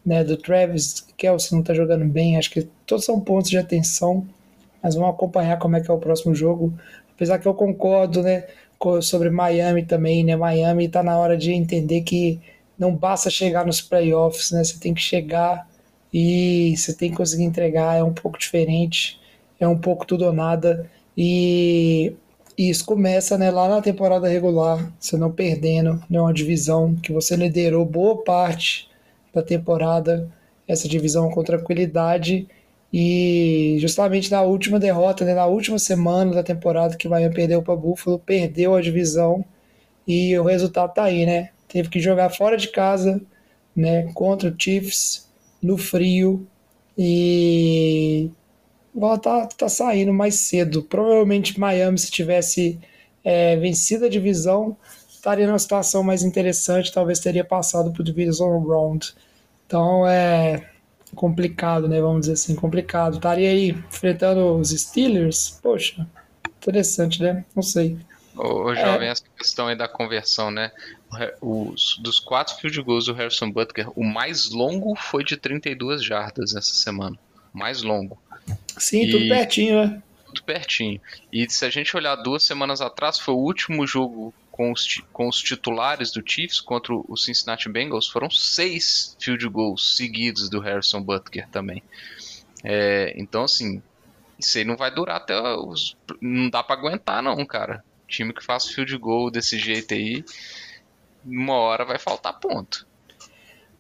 [0.05, 0.25] né?
[0.25, 2.37] Do Travis Kelsey não está jogando bem.
[2.37, 4.27] Acho que todos são pontos de atenção,
[4.83, 6.73] mas vamos acompanhar como é que é o próximo jogo.
[7.15, 8.45] Apesar que eu concordo, né?
[9.01, 10.35] Sobre Miami também, né?
[10.35, 12.41] Miami está na hora de entender que
[12.77, 14.65] não basta chegar nos playoffs, né?
[14.65, 15.69] Você tem que chegar
[16.13, 19.23] e você tem que conseguir entregar, é um pouco diferente
[19.65, 20.91] é um pouco tudo ou nada.
[21.17, 22.15] E
[22.57, 27.37] isso começa né, lá na temporada regular, você não perdendo né, uma divisão que você
[27.37, 28.91] liderou boa parte
[29.33, 30.31] da temporada,
[30.67, 32.47] essa divisão com tranquilidade.
[32.93, 37.63] E justamente na última derrota, né, na última semana da temporada que o Miami perdeu
[37.63, 39.45] para Buffalo, perdeu a divisão
[40.07, 41.51] e o resultado tá aí, né?
[41.69, 43.21] Teve que jogar fora de casa,
[43.75, 45.27] né, contra o Chiefs
[45.63, 46.47] no frio
[46.99, 48.31] e
[48.93, 50.83] bola tá, tá saindo mais cedo.
[50.83, 52.79] Provavelmente Miami, se tivesse
[53.25, 54.77] é, vencido a divisão,
[55.23, 59.15] estaria numa situação mais interessante, talvez teria passado para o Division Round.
[59.65, 60.69] Então é
[61.15, 62.01] complicado, né?
[62.01, 63.15] Vamos dizer assim, complicado.
[63.15, 65.61] Estaria aí enfrentando os Steelers?
[65.63, 66.05] Poxa,
[66.57, 67.45] interessante, né?
[67.55, 67.97] Não sei.
[68.35, 69.13] Ô, jovem, é...
[69.13, 70.73] essa questão aí da conversão, né?
[71.41, 76.57] Os, dos quatro field goals do Harrison Butker, o mais longo foi de 32 jardas
[76.57, 77.17] essa semana.
[77.53, 78.19] Mais longo.
[78.77, 79.11] Sim, e...
[79.13, 80.03] tudo pertinho, né?
[80.27, 81.01] Tudo pertinho.
[81.33, 85.27] E se a gente olhar duas semanas atrás, foi o último jogo com os, com
[85.27, 91.03] os titulares do Chiefs contra o Cincinnati Bengals foram seis field goals seguidos do Harrison
[91.03, 91.83] Butker também.
[92.63, 93.83] É, então, assim,
[94.39, 95.97] isso aí não vai durar até os.
[96.21, 97.83] Não dá para aguentar, não, cara.
[98.07, 100.23] Time que faz field goal desse jeito aí,
[101.25, 102.87] uma hora vai faltar ponto.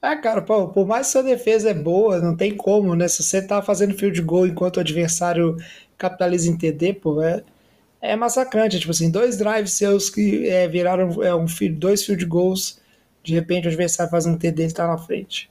[0.01, 3.07] É, cara, por mais que sua defesa é boa, não tem como, né?
[3.07, 5.57] Se você tá fazendo field goal enquanto o adversário
[5.99, 7.45] capitaliza em TD, pô, é,
[8.03, 8.81] é massacrante.
[8.81, 12.81] Tipo assim, dois drives seus que é, viraram é, um, dois field goals,
[13.23, 15.49] de repente o adversário faz um TD e tá na frente.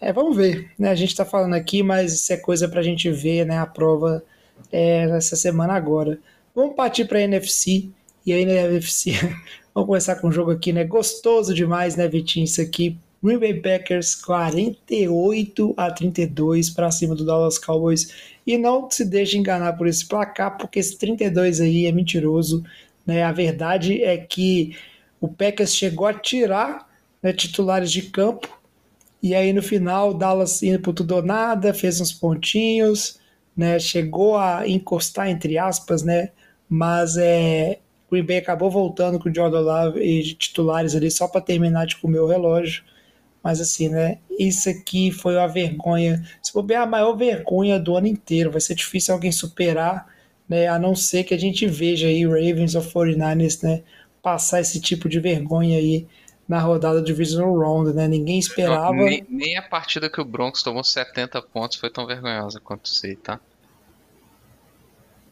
[0.00, 0.90] É, vamos ver, né?
[0.90, 3.58] A gente tá falando aqui, mas isso é coisa pra gente ver, né?
[3.58, 4.24] A prova
[4.72, 6.18] é, essa semana agora.
[6.54, 7.88] Vamos partir pra NFC.
[8.26, 9.12] E aí NFC,
[9.72, 10.82] vamos começar com um jogo aqui, né?
[10.84, 12.44] Gostoso demais, né, Vitinho?
[12.44, 18.12] Isso aqui Green Bay Packers 48 a 32 para cima do Dallas Cowboys.
[18.46, 22.64] E não se deixe enganar por esse placar, porque esse 32 aí é mentiroso.
[23.06, 23.22] Né?
[23.22, 24.76] A verdade é que
[25.20, 26.88] o Packers chegou a tirar
[27.22, 28.48] né, titulares de campo.
[29.22, 33.20] E aí no final, Dallas indo por tudo ou nada, fez uns pontinhos,
[33.56, 33.78] né?
[33.78, 36.30] chegou a encostar, entre aspas, né?
[36.68, 37.78] mas é,
[38.10, 41.98] Green Bay acabou voltando com o Jordan Love e titulares ali só para terminar de
[41.98, 42.82] comer o relógio.
[43.42, 44.18] Mas assim, né?
[44.38, 46.22] Isso aqui foi uma vergonha.
[46.42, 50.06] Se for bem a maior vergonha do ano inteiro, vai ser difícil alguém superar,
[50.48, 50.68] né?
[50.68, 53.82] A não ser que a gente veja aí Ravens ou 49ers, né?
[54.22, 56.06] Passar esse tipo de vergonha aí
[56.48, 58.06] na rodada Divisional Round, né?
[58.06, 58.92] Ninguém esperava.
[58.92, 63.06] Nem, nem, a partida que o Broncos tomou 70 pontos foi tão vergonhosa quanto isso
[63.06, 63.40] aí, tá?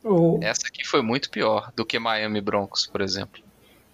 [0.03, 0.41] O...
[0.43, 3.43] Essa aqui foi muito pior do que Miami Broncos, por exemplo.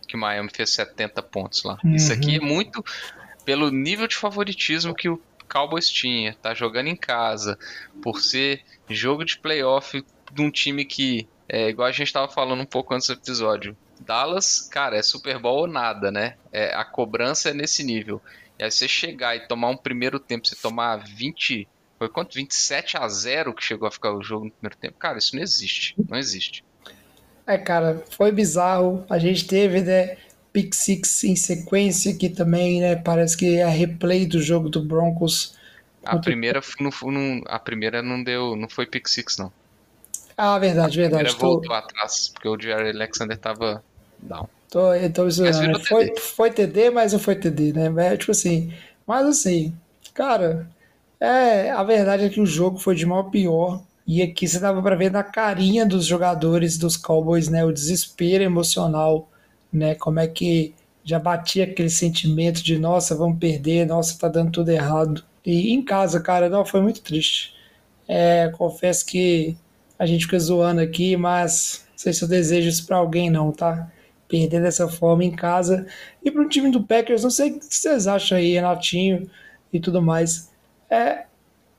[0.07, 1.79] Que Miami fez 70 pontos lá.
[1.85, 1.97] Uhum.
[1.97, 2.85] Isso aqui é muito
[3.47, 7.57] pelo nível de favoritismo que o Cowboys tinha, tá jogando em casa,
[8.03, 12.61] por ser jogo de playoff de um time que, é, igual a gente estava falando
[12.61, 16.35] um pouco antes do episódio, Dallas, cara, é Super Bowl ou nada, né?
[16.53, 18.21] É, a cobrança é nesse nível.
[18.59, 21.69] E aí você chegar e tomar um primeiro tempo, você tomar 20,
[21.99, 22.35] foi quanto?
[22.35, 24.99] 27 a 0 que chegou a ficar o jogo no primeiro tempo.
[24.99, 25.95] Cara, isso não existe.
[26.09, 26.65] Não existe.
[27.47, 29.07] É, cara, foi bizarro.
[29.09, 30.17] A gente teve, né?
[30.57, 34.83] Pick six em sequência, que também né, parece que é a replay do jogo do
[34.83, 35.55] Broncos.
[36.03, 39.53] A primeira não, não, a primeira não deu, não foi pick six não.
[40.35, 41.25] Ah, verdade, verdade.
[41.25, 41.47] A primeira tô...
[41.47, 43.85] voltou atrás, porque o Jerry Alexander tava
[44.19, 44.49] down.
[44.71, 45.53] Tô, então, isso, né?
[45.87, 48.15] foi, foi TD, mas não foi TD, né?
[48.15, 48.73] É, tipo assim,
[49.07, 49.77] mas assim,
[50.15, 50.67] cara,
[51.21, 53.83] é, a verdade é que o jogo foi de mal a pior.
[54.07, 58.43] E aqui você dava para ver na carinha dos jogadores dos Cowboys, né, o desespero
[58.43, 59.29] emocional
[59.73, 59.95] né?
[59.95, 64.71] Como é que já batia aquele sentimento de nossa, vamos perder, nossa, tá dando tudo
[64.71, 65.25] errado.
[65.45, 67.55] E em casa, cara, não, foi muito triste.
[68.09, 69.57] É, confesso que
[69.99, 73.53] a gente fica zoando aqui, mas não sei se eu desejo isso para alguém não,
[73.53, 73.91] tá?
[74.29, 75.87] Perder dessa forma em casa.
[76.25, 79.31] E para o time do Packers, não sei o que vocês acham aí, Renatinho
[79.73, 80.51] e tudo mais.
[80.91, 81.27] É,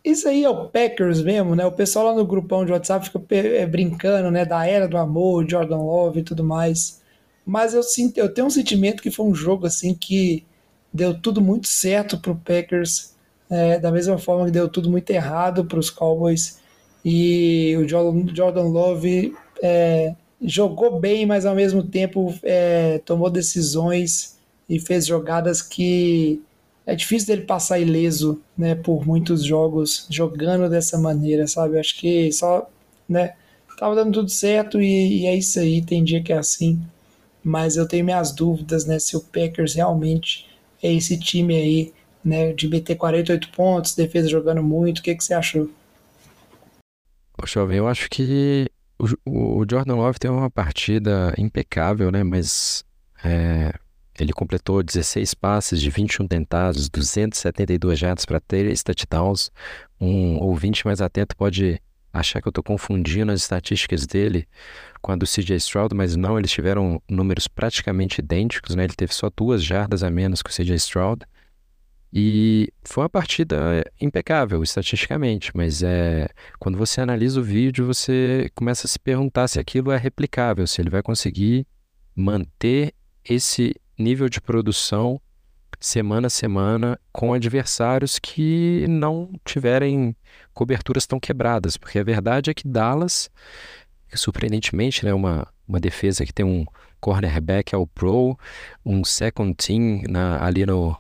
[0.04, 1.66] isso aí é o Packers mesmo, né?
[1.66, 4.46] O pessoal lá no grupão de WhatsApp fica é, brincando, né?
[4.46, 7.02] Da era do amor, Jordan Love e tudo mais.
[7.48, 10.44] Mas eu, sinto, eu tenho um sentimento que foi um jogo assim que
[10.92, 13.16] deu tudo muito certo para o Packers,
[13.50, 16.60] é, da mesma forma que deu tudo muito errado para os Cowboys.
[17.06, 19.34] E o Jordan, Love
[19.64, 24.38] é, jogou bem, mas ao mesmo tempo é, tomou decisões
[24.68, 26.42] e fez jogadas que
[26.86, 31.80] é difícil dele passar ileso, né, por muitos jogos jogando dessa maneira, sabe?
[31.80, 32.70] Acho que só,
[33.08, 33.36] né,
[33.80, 35.82] tava dando tudo certo e, e é isso aí.
[35.82, 36.78] Tem dia que é assim
[37.48, 40.46] mas eu tenho minhas dúvidas, né, se o Packers realmente
[40.84, 41.94] é esse time aí,
[42.24, 45.70] né, de meter 48 pontos, defesa jogando muito, o que, que você achou?
[47.38, 48.70] Poxa, eu acho que
[49.26, 52.84] o, Jordan Love tem uma partida impecável, né, mas
[53.24, 53.74] é,
[54.20, 59.52] ele completou 16 passes de 21 tentados, 272 jardas para três touchdowns.
[60.02, 61.82] Um ouvinte mais atento pode
[62.12, 64.46] achar que eu estou confundindo as estatísticas dele
[65.08, 68.84] com a do CJ Stroud, mas não, eles tiveram números praticamente idênticos, né?
[68.84, 71.26] Ele teve só duas jardas a menos que o CJ Stroud.
[72.12, 76.28] E foi uma partida impecável estatisticamente, mas é
[76.60, 80.82] quando você analisa o vídeo, você começa a se perguntar se aquilo é replicável, se
[80.82, 81.66] ele vai conseguir
[82.14, 82.94] manter
[83.24, 85.22] esse nível de produção
[85.80, 90.14] semana a semana com adversários que não tiverem
[90.54, 93.30] coberturas tão quebradas, porque a verdade é que Dallas,
[94.14, 96.66] surpreendentemente, né, uma, uma defesa que tem um
[97.00, 98.38] cornerback ao pro,
[98.86, 100.98] um second team na, ali no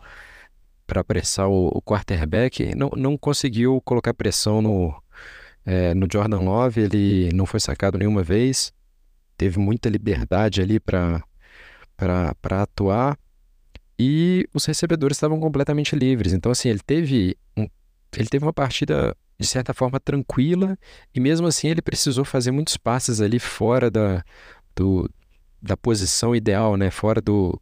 [0.86, 5.03] para pressar o, o, quarterback, não, não conseguiu colocar pressão no,
[5.66, 8.72] é, no Jordan Love, ele não foi sacado nenhuma vez,
[9.38, 11.22] teve muita liberdade ali para
[11.97, 13.18] para atuar
[13.99, 16.32] e os recebedores estavam completamente livres.
[16.34, 17.68] Então, assim, ele teve, um,
[18.16, 20.78] ele teve uma partida de certa forma tranquila
[21.14, 24.24] e mesmo assim ele precisou fazer muitos passes ali fora da,
[24.76, 25.10] do,
[25.62, 26.90] da posição ideal, né?
[26.90, 27.60] Fora do,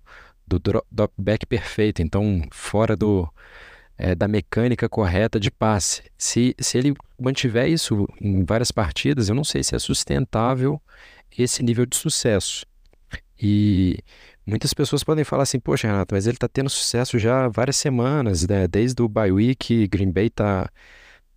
[0.48, 3.28] do drop back perfeito, então fora do
[3.98, 6.04] é, da mecânica correta de passe.
[6.18, 10.82] Se, se ele mantiver isso em várias partidas, eu não sei se é sustentável
[11.38, 12.66] esse nível de sucesso.
[13.42, 14.00] E
[14.46, 18.48] muitas pessoas podem falar assim, poxa, Renato, mas ele está tendo sucesso já várias semanas,
[18.48, 18.68] né?
[18.68, 20.70] Desde o bye week, Green Bay está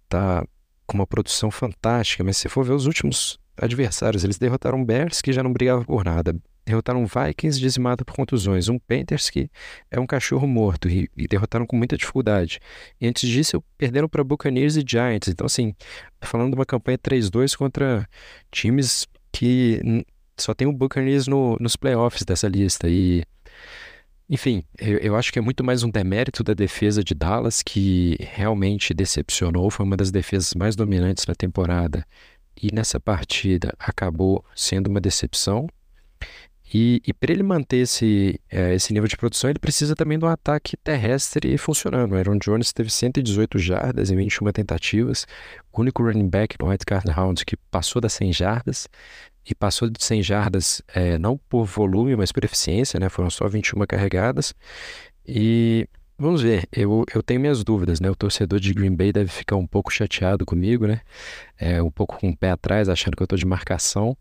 [0.08, 0.44] tá
[0.86, 5.32] com uma produção fantástica, mas se for ver os últimos adversários, eles derrotaram Bears, que
[5.32, 6.34] já não brigava por nada.
[6.64, 9.50] Derrotaram Vikings dizimado por contusões, um Panthers que
[9.90, 12.60] é um cachorro morto e, e derrotaram com muita dificuldade.
[13.00, 15.28] E antes disso, perderam para Buccaneers e Giants.
[15.28, 15.74] Então, assim,
[16.20, 18.06] falando de uma campanha 3-2 contra
[18.50, 20.04] times que
[20.36, 22.88] só tem o Buccaneers no, nos playoffs dessa lista.
[22.88, 23.24] E,
[24.28, 28.16] enfim, eu, eu, acho que é muito mais um demérito da defesa de Dallas, que
[28.20, 29.70] realmente decepcionou.
[29.70, 32.04] Foi uma das defesas mais dominantes na temporada.
[32.60, 35.66] E nessa partida acabou sendo uma decepção.
[36.74, 40.24] E, e para ele manter esse, é, esse nível de produção, ele precisa também de
[40.26, 42.12] um ataque terrestre funcionando.
[42.12, 45.26] O Aaron Jones teve 118 jardas em 21 tentativas,
[45.72, 48.86] o único running back no White Card Round que passou das 100 jardas
[49.48, 53.08] e passou de 100 jardas é, não por volume, mas por eficiência, né?
[53.08, 54.54] Foram só 21 carregadas.
[55.26, 55.88] E
[56.18, 58.10] vamos ver, eu, eu tenho minhas dúvidas, né?
[58.10, 61.00] O torcedor de Green Bay deve ficar um pouco chateado comigo, né?
[61.58, 64.16] É, um pouco com o pé atrás, achando que eu estou de marcação.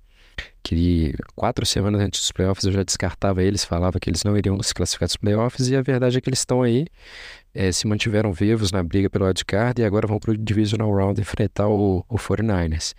[0.63, 4.61] Que quatro semanas antes dos playoffs eu já descartava eles, falava que eles não iriam
[4.61, 6.85] se classificar dos playoffs, e a verdade é que eles estão aí,
[7.55, 11.19] é, se mantiveram vivos na briga pelo wildcard e agora vão para o Divisional Round
[11.19, 12.93] enfrentar o, o 49ers.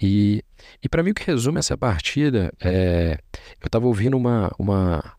[0.00, 0.42] E,
[0.82, 3.18] e para mim o que resume essa partida é.
[3.60, 5.16] Eu estava ouvindo uma, uma,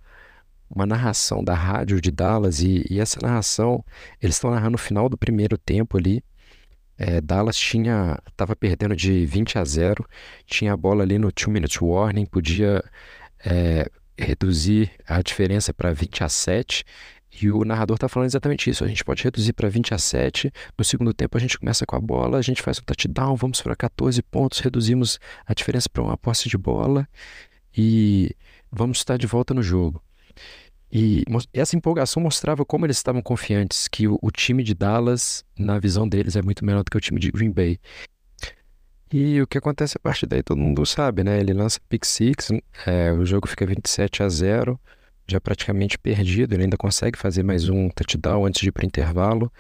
[0.69, 3.83] uma narração da rádio de Dallas e, e essa narração,
[4.21, 6.23] eles estão narrando o final do primeiro tempo ali.
[6.97, 10.05] É, Dallas tinha estava perdendo de 20 a 0,
[10.45, 12.83] tinha a bola ali no 2 minute warning, podia
[13.45, 16.83] é, reduzir a diferença para 20 a 7
[17.41, 18.83] e o narrador está falando exatamente isso.
[18.83, 20.51] A gente pode reduzir para 20 a 7.
[20.77, 23.61] No segundo tempo, a gente começa com a bola, a gente faz um touchdown, vamos
[23.61, 27.07] para 14 pontos, reduzimos a diferença para uma posse de bola
[27.75, 28.35] e
[28.71, 30.01] vamos estar de volta no jogo.
[30.91, 31.23] E
[31.53, 36.07] essa empolgação mostrava como eles estavam confiantes que o, o time de Dallas, na visão
[36.07, 37.77] deles, é muito melhor do que o time de Green Bay.
[39.11, 41.39] E o que acontece a partir daí todo mundo sabe, né?
[41.39, 42.49] Ele lança pick six,
[42.85, 44.79] é, o jogo fica 27 a 0
[45.27, 46.53] já praticamente perdido.
[46.53, 49.51] Ele ainda consegue fazer mais um touchdown antes de ir para o intervalo.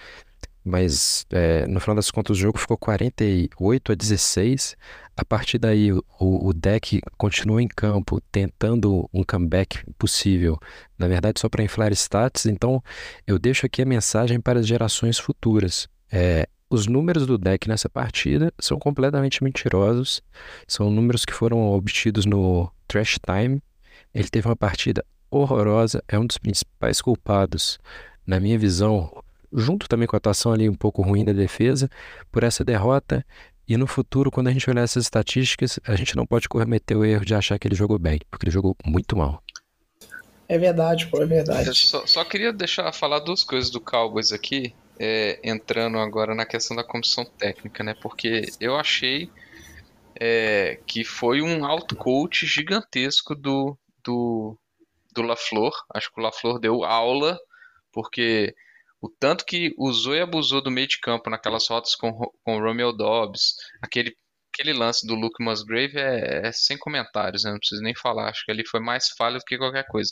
[0.63, 4.75] Mas é, no final das contas o jogo ficou 48 a 16.
[5.15, 10.59] A partir daí o, o deck continua em campo tentando um comeback possível.
[10.97, 12.45] Na verdade, só para inflar stats.
[12.45, 12.83] Então
[13.25, 15.87] eu deixo aqui a mensagem para as gerações futuras.
[16.11, 20.21] É, os números do deck nessa partida são completamente mentirosos.
[20.67, 23.61] São números que foram obtidos no Trash Time.
[24.13, 27.79] Ele teve uma partida horrorosa, é um dos principais culpados,
[28.25, 29.23] na minha visão,
[29.53, 31.89] junto também com a atuação ali um pouco ruim da defesa,
[32.31, 33.25] por essa derrota.
[33.67, 37.03] E no futuro, quando a gente olhar essas estatísticas, a gente não pode cometer o
[37.03, 39.43] erro de achar que ele jogou bem, porque ele jogou muito mal.
[40.47, 41.67] É verdade, pô, é verdade.
[41.67, 46.45] Eu só, só queria deixar falar duas coisas do Cowboys aqui, é, entrando agora na
[46.45, 47.93] questão da comissão técnica, né?
[48.01, 49.29] Porque eu achei
[50.19, 54.57] é, que foi um out-coach gigantesco do, do,
[55.17, 55.71] do LaFleur.
[55.93, 57.37] Acho que o LaFleur deu aula,
[57.91, 58.53] porque
[59.01, 62.11] o tanto que usou e abusou do meio de campo naquelas rotas com,
[62.43, 64.15] com o Romeo Dobbs, aquele,
[64.53, 67.51] aquele lance do Luke Musgrave é, é sem comentários, né?
[67.51, 68.29] não preciso nem falar.
[68.29, 70.11] Acho que ali foi mais falha do que qualquer coisa.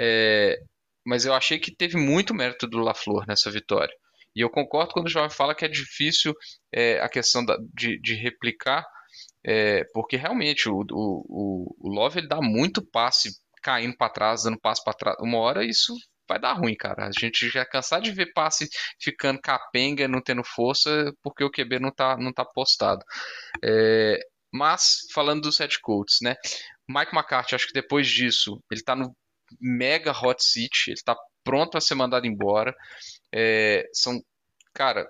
[0.00, 0.56] É,
[1.04, 3.94] mas eu achei que teve muito mérito do LaFleur nessa vitória.
[4.34, 6.34] E eu concordo quando o Jovem fala que é difícil
[6.72, 8.84] é, a questão da, de, de replicar,
[9.46, 13.30] é, porque realmente o, o, o Love ele dá muito passe
[13.66, 15.92] caindo para trás, dando passo para trás, uma hora isso
[16.28, 17.08] vai dar ruim, cara.
[17.08, 18.68] A gente já é cansado de ver passe
[19.00, 23.04] ficando capenga, não tendo força, porque o QB não tá, não tá postado.
[23.64, 24.20] É,
[24.52, 26.36] mas, falando dos head coaches, né?
[26.88, 29.12] Mike McCarthy, acho que depois disso, ele tá no
[29.60, 32.72] mega hot seat, ele tá pronto a ser mandado embora.
[33.34, 34.20] É, são,
[34.72, 35.08] cara,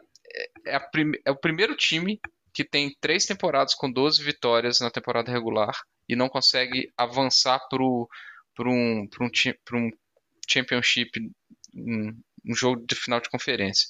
[0.67, 0.81] é, é,
[1.27, 2.19] é o primeiro time
[2.55, 5.75] que tem três temporadas com 12 vitórias na temporada regular
[6.09, 8.09] e não consegue avançar pro
[8.57, 9.29] para um, um,
[9.79, 9.91] um
[10.49, 11.11] championship,
[11.75, 12.09] um,
[12.49, 13.89] um, jogo de final de conferência.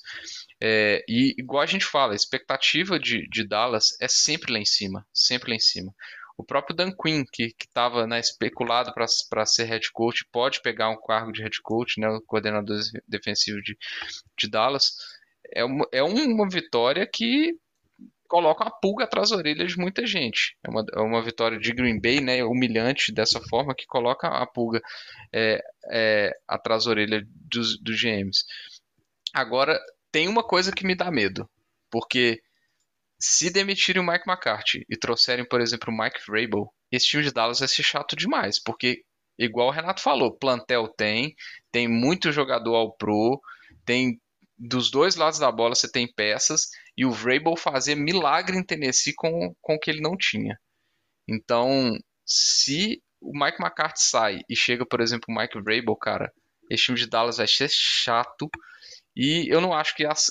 [0.60, 4.64] É, e igual a gente fala, a expectativa de, de Dallas é sempre lá em
[4.64, 5.94] cima, sempre lá em cima.
[6.36, 11.00] O próprio Dan Quinn, que estava né, especulado para ser head coach, pode pegar um
[11.00, 13.76] cargo de head coach, né, o coordenador defensivo de,
[14.38, 14.92] de Dallas.
[15.54, 17.56] É uma, é uma vitória que
[18.26, 20.56] coloca uma pulga atrás da orelha de muita gente.
[20.64, 24.46] É uma, é uma vitória de Green Bay, né, humilhante dessa forma, que coloca a
[24.46, 24.80] pulga
[25.32, 25.60] é,
[25.90, 28.44] é, atrás da orelha dos, dos GMs.
[29.34, 29.78] Agora,
[30.10, 31.48] tem uma coisa que me dá medo,
[31.90, 32.40] porque
[33.18, 37.32] se demitirem o Mike McCarthy e trouxerem, por exemplo, o Mike Vrabel, esse time de
[37.32, 39.02] Dallas vai ser chato demais, porque,
[39.38, 41.34] igual o Renato falou, plantel tem,
[41.72, 43.40] tem muito jogador ao pro,
[43.84, 44.20] tem
[44.58, 49.14] dos dois lados da bola você tem peças, e o Vrabel fazia milagre em Tennessee
[49.14, 50.58] com, com o que ele não tinha.
[51.28, 56.32] Então, se o Mike McCarthy sai e chega, por exemplo, o Mike Vrabel, cara,
[56.70, 58.48] esse time de Dallas vai ser chato,
[59.16, 60.26] e eu não acho que as,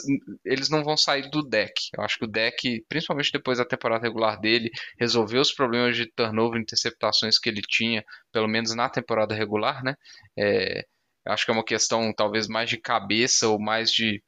[0.46, 1.74] eles não vão sair do deck.
[1.98, 4.70] Eu acho que o deck, principalmente depois da temporada regular dele,
[5.00, 9.96] resolveu os problemas de turnover interceptações que ele tinha, pelo menos na temporada regular, né?
[10.38, 10.86] É,
[11.28, 14.24] acho que é uma questão talvez mais de cabeça ou mais de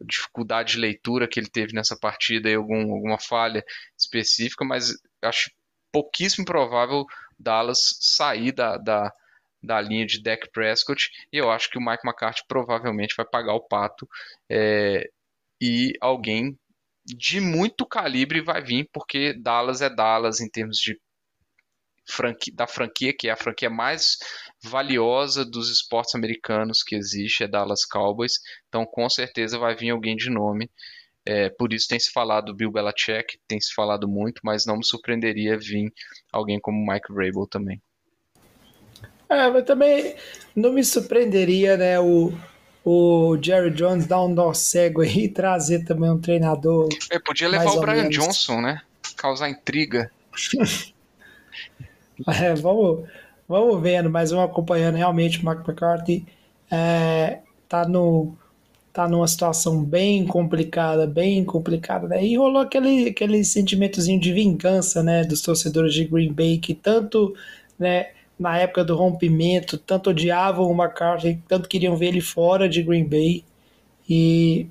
[0.00, 3.64] dificuldade de leitura que ele teve nessa partida e algum, alguma falha
[3.98, 5.50] específica, mas acho
[5.92, 7.04] pouquíssimo provável
[7.38, 9.12] Dallas sair da, da
[9.62, 13.54] da linha de Dak Prescott, e eu acho que o Mike McCarthy provavelmente vai pagar
[13.54, 14.08] o pato
[14.48, 15.10] é,
[15.60, 16.56] e alguém
[17.04, 20.98] de muito calibre vai vir, porque Dallas é Dallas em termos de
[22.08, 24.16] franquia, da franquia, que é a franquia mais
[24.62, 28.34] valiosa dos esportes americanos que existe, é Dallas Cowboys,
[28.68, 30.70] então com certeza vai vir alguém de nome.
[31.28, 34.84] É, por isso tem se falado Bill Belichick, tem se falado muito, mas não me
[34.84, 35.92] surpreenderia vir
[36.32, 37.82] alguém como Mike Vrabel também.
[39.28, 40.14] É, mas também
[40.54, 42.32] não me surpreenderia, né, o,
[42.84, 46.88] o Jerry Jones dar um nó cego aí e trazer também um treinador.
[47.10, 48.14] É, podia levar o Brian menos.
[48.14, 48.80] Johnson, né?
[49.16, 50.12] Causar intriga.
[52.40, 53.06] é, vamos,
[53.48, 56.26] vamos vendo, mas vamos acompanhando realmente o Mark McCarthy.
[56.70, 58.36] É, tá no
[58.96, 62.24] tá numa situação bem complicada, bem complicada, né?
[62.24, 67.34] E rolou aquele, aquele sentimentozinho de vingança, né, dos torcedores de Green Bay que tanto,
[67.78, 68.06] né,
[68.38, 73.04] na época do rompimento, tanto odiavam o McCarthy, tanto queriam ver ele fora de Green
[73.04, 73.44] Bay.
[74.08, 74.66] E,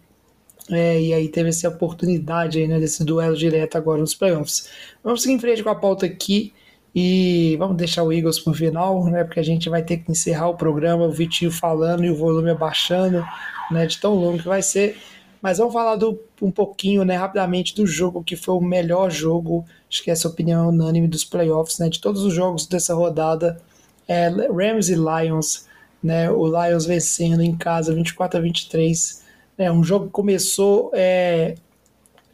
[0.71, 4.69] é, e aí teve essa oportunidade aí, né, desse duelo direto agora nos playoffs.
[5.03, 6.51] Vamos seguir em frente com a pauta aqui
[6.95, 10.11] e vamos deixar o Eagles para o final, né, porque a gente vai ter que
[10.11, 13.23] encerrar o programa, o Vitinho falando e o volume abaixando,
[13.69, 14.97] né, de tão longo que vai ser.
[15.41, 19.65] Mas vamos falar do, um pouquinho, né, rapidamente do jogo que foi o melhor jogo
[19.95, 21.87] acho que essa opinião é unânime dos playoffs, né?
[21.87, 23.61] De todos os jogos dessa rodada,
[24.07, 25.65] é, Rams e Lions,
[26.03, 26.29] né?
[26.29, 29.23] O Lions vencendo em casa 24 a 23.
[29.57, 29.71] Né?
[29.71, 31.55] Um jogo que começou é,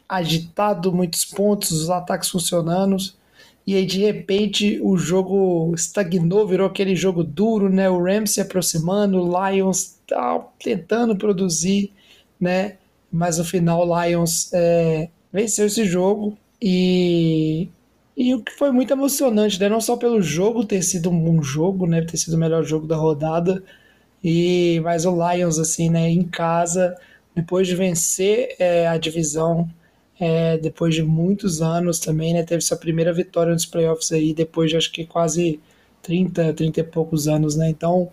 [0.08, 2.96] agitado, muitos pontos, os ataques funcionando.
[3.66, 7.88] E aí, de repente, o jogo estagnou, virou aquele jogo duro, né?
[7.88, 11.92] O Rams se aproximando, o Lions tá tentando produzir,
[12.40, 12.76] né?
[13.10, 17.68] Mas no final, o Lions é, venceu esse jogo e,
[18.16, 19.68] e o que foi muito emocionante, né?
[19.68, 22.02] não só pelo jogo ter sido um jogo, né?
[22.02, 23.62] ter sido o melhor jogo da rodada,
[24.22, 26.96] e mas o Lions assim, né, em casa,
[27.34, 29.68] depois de vencer é, a divisão,
[30.24, 34.70] é, depois de muitos anos também, né, teve sua primeira vitória nos playoffs aí, depois
[34.70, 35.58] de acho que quase
[36.00, 37.68] 30, 30 e poucos anos, né?
[37.68, 38.08] Então,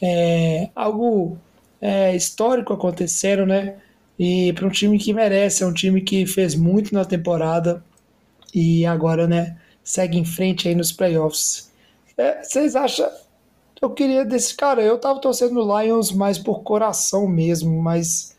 [0.00, 1.36] é algo
[1.78, 3.76] é, histórico acontecendo, né?
[4.18, 7.84] E para um time que merece, é um time que fez muito na temporada,
[8.54, 11.70] e agora, né, segue em frente aí nos playoffs.
[12.16, 13.06] É, vocês acham?
[13.82, 18.34] Eu queria desse cara, eu tava torcendo no Lions mais por coração mesmo, mas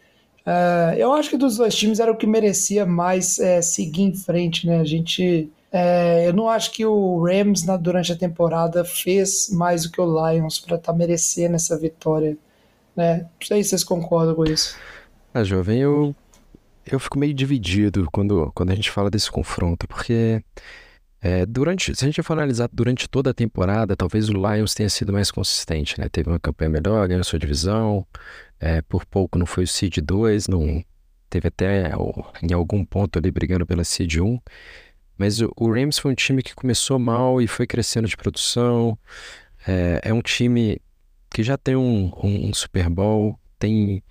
[0.46, 4.16] é, eu acho que dos dois times era o que merecia mais é, seguir em
[4.16, 4.80] frente, né?
[4.80, 5.50] A gente.
[5.72, 10.02] É, eu não acho que o Rams na, durante a temporada fez mais do que
[10.02, 12.38] o Lions para estar tá merecendo essa vitória.
[12.96, 13.20] Né?
[13.20, 14.76] Não sei se vocês concordam com isso.
[15.34, 16.14] Ah, jovem, eu
[16.86, 20.44] eu fico meio dividido quando, quando a gente fala desse confronto, porque
[21.22, 24.90] é, durante, se a gente for analisar durante toda a temporada, talvez o Lions tenha
[24.90, 26.10] sido mais consistente, né?
[26.10, 28.06] Teve uma campanha melhor, ganhou sua divisão,
[28.62, 30.84] é, por pouco não foi o Seed 2, não
[31.30, 31.92] teve até
[32.44, 34.40] em algum ponto ali brigando pela Seed 1,
[35.18, 38.98] mas o, o Rams foi um time que começou mal e foi crescendo de produção,
[39.68, 40.80] é, é um time
[41.30, 44.04] que já tem um, um, um Super Bowl, tem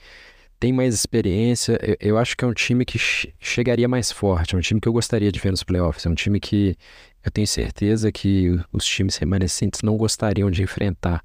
[0.58, 1.78] tem mais experiência.
[1.82, 2.98] Eu, eu acho que é um time que
[3.40, 4.54] chegaria mais forte.
[4.54, 6.04] É um time que eu gostaria de ver nos playoffs.
[6.04, 6.76] É um time que
[7.24, 11.24] eu tenho certeza que os times remanescentes não gostariam de enfrentar.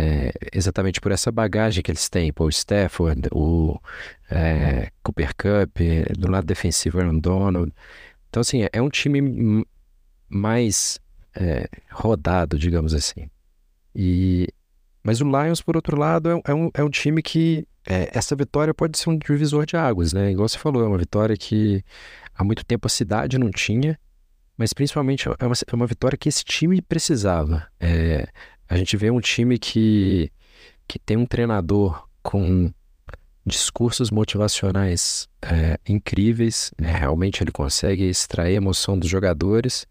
[0.00, 2.32] É, exatamente por essa bagagem que eles têm.
[2.32, 3.78] Paul Stafford, o
[4.30, 5.78] é, Cooper Cup,
[6.18, 7.70] do lado defensivo Aaron Donald.
[8.30, 9.66] Então, assim, é um time
[10.26, 10.98] mais
[11.34, 13.28] é, rodado, digamos assim.
[13.94, 14.48] E,
[15.02, 18.34] mas o Lions, por outro lado, é, é um, é um time que é, essa
[18.34, 20.30] vitória pode ser um divisor de águas, né?
[20.30, 21.84] Igual você falou, é uma vitória que
[22.34, 23.98] há muito tempo a cidade não tinha,
[24.56, 27.66] mas principalmente é uma, é uma vitória que esse time precisava.
[27.78, 28.28] É,
[28.70, 30.30] a gente vê um time que,
[30.86, 32.72] que tem um treinador com
[33.44, 36.92] discursos motivacionais é, incríveis, né?
[36.92, 39.88] realmente ele consegue extrair a emoção dos jogadores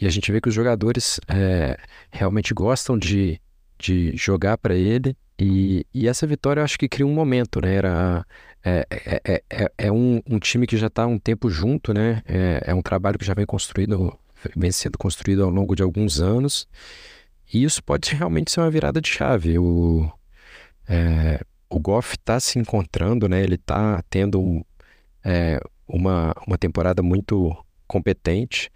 [0.00, 1.78] e a gente vê que os jogadores é,
[2.10, 3.40] realmente gostam de,
[3.78, 7.76] de jogar para ele e, e, essa vitória eu acho que cria um momento, né?
[7.76, 8.26] Era,
[8.64, 12.22] é, é, é, é um, um, time que já está um tempo junto, né?
[12.26, 14.18] É, um trabalho que já vem construído,
[14.56, 16.66] vem sendo construído ao longo de alguns anos
[17.52, 19.58] e isso pode realmente ser uma virada de chave.
[19.58, 20.10] O,
[21.68, 23.42] o Goff está se encontrando, né?
[23.42, 24.64] Ele está tendo
[25.24, 28.70] é, uma, uma temporada muito competente.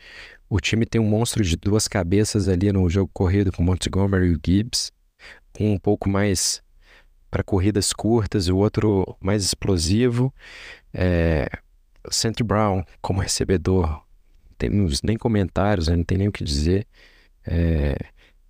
[0.49, 4.35] O time tem um monstro de duas cabeças ali no jogo corrido com Montgomery e
[4.35, 4.93] o Gibbs.
[5.59, 6.63] Um um pouco mais
[7.31, 10.33] para corridas curtas, o outro mais explosivo.
[10.93, 11.49] É,
[12.07, 14.03] o Centre Brown como recebedor,
[14.59, 15.97] temos nem comentários, né?
[15.97, 16.87] não tem nem o que dizer.
[17.47, 17.97] É,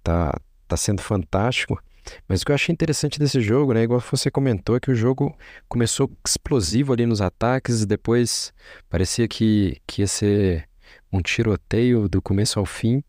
[0.03, 1.83] tá, tá sendo fantástico.
[2.29, 4.95] Mas o que eu achei interessante desse jogo, né, igual você comentou, é que o
[4.95, 5.37] jogo
[5.69, 8.53] começou explosivo ali nos ataques, depois
[8.89, 10.69] parecia que, que ia ser
[11.13, 13.03] um tiroteio do começo ao fim.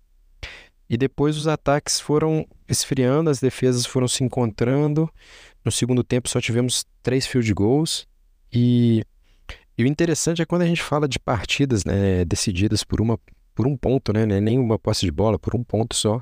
[0.89, 5.09] E depois os ataques foram esfriando, as defesas foram se encontrando.
[5.63, 8.05] No segundo tempo só tivemos três field goals.
[8.51, 9.03] E,
[9.77, 13.17] e o interessante é quando a gente fala de partidas né, decididas por, uma,
[13.55, 16.21] por um ponto, né, nem uma posse de bola, por um ponto só.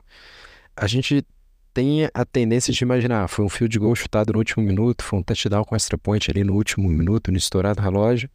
[0.76, 1.26] A gente
[1.74, 5.24] tem a tendência de imaginar, foi um field goal chutado no último minuto, foi um
[5.24, 8.30] touchdown com extra point ali no último minuto, no estourado relógio.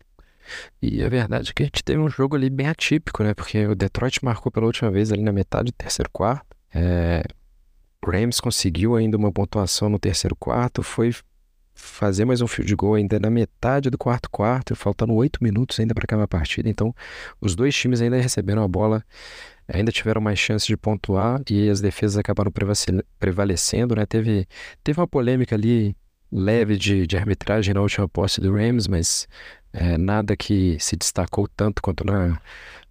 [0.81, 3.35] E a verdade é que a gente teve um jogo ali bem atípico, né?
[3.35, 6.47] Porque o Detroit marcou pela última vez ali na metade do terceiro quarto.
[6.73, 7.25] É...
[8.07, 11.13] O Rams conseguiu ainda uma pontuação no terceiro quarto, foi
[11.75, 15.95] fazer mais um field goal ainda na metade do quarto quarto, faltando oito minutos ainda
[15.95, 16.69] para acabar a partida.
[16.69, 16.95] Então,
[17.41, 19.05] os dois times ainda receberam a bola
[19.69, 22.53] ainda tiveram mais chances de pontuar e as defesas acabaram
[23.19, 24.07] prevalecendo, né?
[24.07, 24.47] Teve,
[24.83, 25.97] teve uma polêmica ali
[26.31, 29.29] leve de, de arbitragem na última posse do Rams, mas
[29.73, 32.41] é, nada que se destacou tanto quanto na,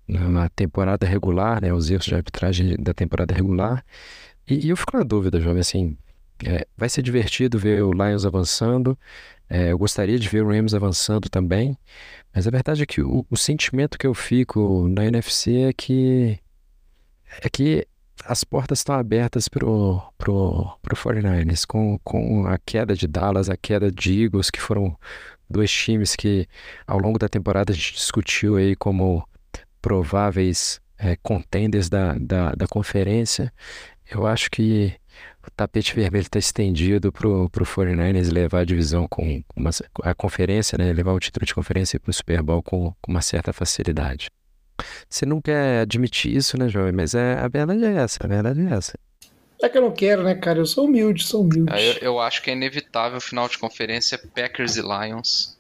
[0.08, 1.74] na temporada regular, né?
[1.74, 3.84] Os erros de arbitragem da temporada regular.
[4.48, 5.98] E, e eu fico na dúvida, jovem, assim,
[6.46, 8.98] é, vai ser divertido ver o Lions avançando.
[9.50, 11.78] É, eu gostaria de ver o Rams avançando também,
[12.34, 16.40] mas a verdade é que o, o sentimento que eu fico na NFC é que
[17.42, 17.88] é que
[18.24, 23.58] as portas estão abertas pro, pro, pro 49ers, com, com a queda de Dallas, a
[23.58, 24.98] queda de Eagles, que foram
[25.50, 26.48] dois times que
[26.88, 29.28] ao longo da temporada a gente discutiu aí como
[29.82, 33.54] prováveis é, contenders da, da, da conferência.
[34.10, 34.94] Eu acho que
[35.46, 39.70] o tapete vermelho está estendido pro, pro 49ers levar a divisão com uma,
[40.04, 43.22] a conferência, né, levar o título de conferência para o Super Bowl com, com uma
[43.22, 44.30] certa facilidade.
[45.10, 46.92] Você não quer admitir isso, né, jovem?
[46.92, 48.94] Mas é, a verdade é essa, a verdade é essa.
[49.62, 50.60] É que eu não quero, né, cara?
[50.60, 51.72] Eu sou humilde, sou humilde.
[51.72, 55.58] Ah, eu, eu, acho que é inevitável o final de conferência Packers e Lions.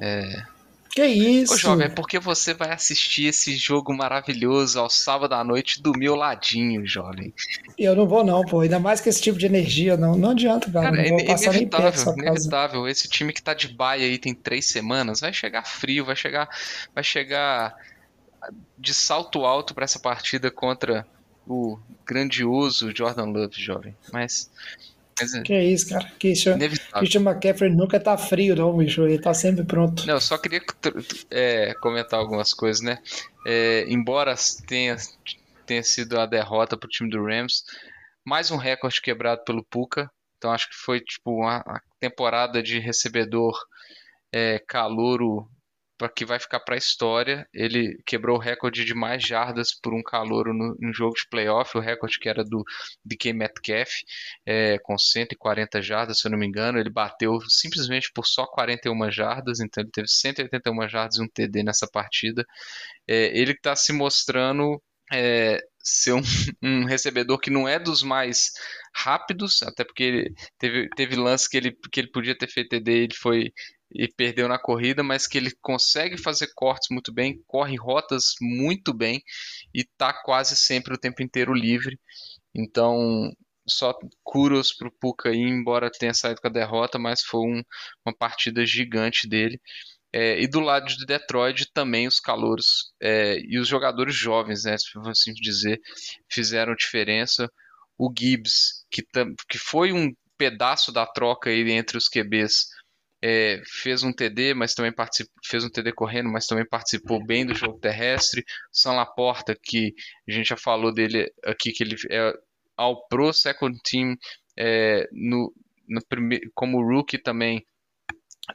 [0.00, 0.42] É...
[0.90, 1.52] Que isso?
[1.52, 5.92] Ô, jovem, é porque você vai assistir esse jogo maravilhoso ao sábado à noite do
[5.92, 7.34] meu ladinho, jovem.
[7.76, 8.60] Eu não vou, não, pô.
[8.60, 10.90] Ainda mais que esse tipo de energia, não, não adianta, cara.
[10.90, 12.88] cara não vou é passar inevitável, nem perto inevitável.
[12.88, 16.48] Esse time que tá de baia aí tem três semanas, vai chegar frio, vai chegar.
[16.94, 17.76] Vai chegar
[18.78, 21.06] de salto alto para essa partida contra
[21.46, 23.96] o grandioso Jordan Love, jovem.
[24.12, 24.50] Mas.
[25.18, 26.10] mas é que é isso, cara.
[26.18, 26.58] Christian,
[26.98, 29.06] Christian McCaffrey nunca tá frio, não, bicho.
[29.06, 30.06] Ele tá sempre pronto.
[30.06, 30.60] Não, eu só queria
[31.30, 32.98] é, comentar algumas coisas, né?
[33.46, 34.34] É, embora
[34.66, 34.96] tenha,
[35.64, 37.64] tenha sido a derrota pro time do Rams,
[38.24, 40.10] mais um recorde quebrado pelo Puka.
[40.36, 43.56] Então acho que foi tipo uma, uma temporada de recebedor
[44.32, 45.48] é, calouro
[45.98, 47.48] para que vai ficar para a história.
[47.52, 51.76] Ele quebrou o recorde de mais jardas por um calouro no, no jogo de playoff,
[51.76, 52.62] o recorde que era do
[53.04, 53.90] DK Metcalf,
[54.44, 56.78] é, com 140 jardas, se eu não me engano.
[56.78, 61.62] Ele bateu simplesmente por só 41 jardas, então ele teve 181 jardas e um TD
[61.62, 62.44] nessa partida.
[63.08, 64.80] É, ele está se mostrando
[65.12, 66.20] é, ser um,
[66.62, 68.50] um, recebedor que não é dos mais
[68.94, 72.92] rápidos, até porque ele teve, teve lance que ele, que ele podia ter feito TD,
[72.92, 73.52] ele foi
[73.90, 78.92] e perdeu na corrida, mas que ele consegue fazer cortes muito bem, corre rotas muito
[78.92, 79.22] bem
[79.74, 81.98] e está quase sempre o tempo inteiro livre.
[82.54, 83.32] Então,
[83.68, 87.62] só curos para o Puka aí, embora tenha saído com a derrota, mas foi um,
[88.04, 89.60] uma partida gigante dele.
[90.12, 94.76] É, e do lado de Detroit também os calouros é, e os jogadores jovens, né,
[94.78, 95.80] se assim dizer,
[96.30, 97.50] fizeram diferença.
[97.98, 99.02] O Gibbs, que,
[99.48, 102.66] que foi um pedaço da troca aí entre os QBs,
[103.22, 107.46] é, fez um TD, mas também participou, fez um TD correndo, mas também participou bem
[107.46, 108.44] do jogo terrestre.
[108.70, 109.94] São Laporta, que
[110.28, 112.32] a gente já falou dele aqui, que ele é
[112.76, 114.16] ao Pro Second Team
[114.58, 115.52] é, no,
[115.88, 116.00] no
[116.54, 117.64] como rookie também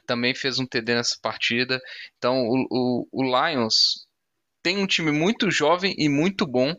[0.06, 1.80] também fez um TD nessa partida.
[2.16, 4.06] Então o, o, o Lions
[4.62, 6.74] tem um time muito jovem e muito bom.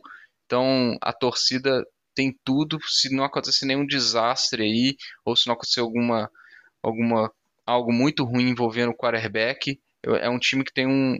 [0.46, 1.84] Então a torcida
[2.16, 2.80] tem tudo.
[2.88, 6.30] Se não acontecer nenhum desastre aí, ou se não acontecer alguma,
[6.82, 7.32] alguma
[7.66, 11.18] algo muito ruim envolvendo o quarterback, é um time que tem um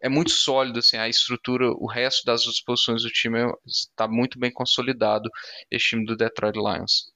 [0.00, 4.50] é muito sólido assim a estrutura, o resto das posições do time está muito bem
[4.50, 5.28] consolidado.
[5.70, 7.12] Esse time do Detroit Lions.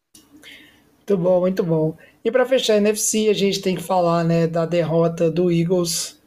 [0.98, 1.96] Muito bom, muito bom.
[2.24, 6.20] E para fechar a NFC, a gente tem que falar né, da derrota do Eagles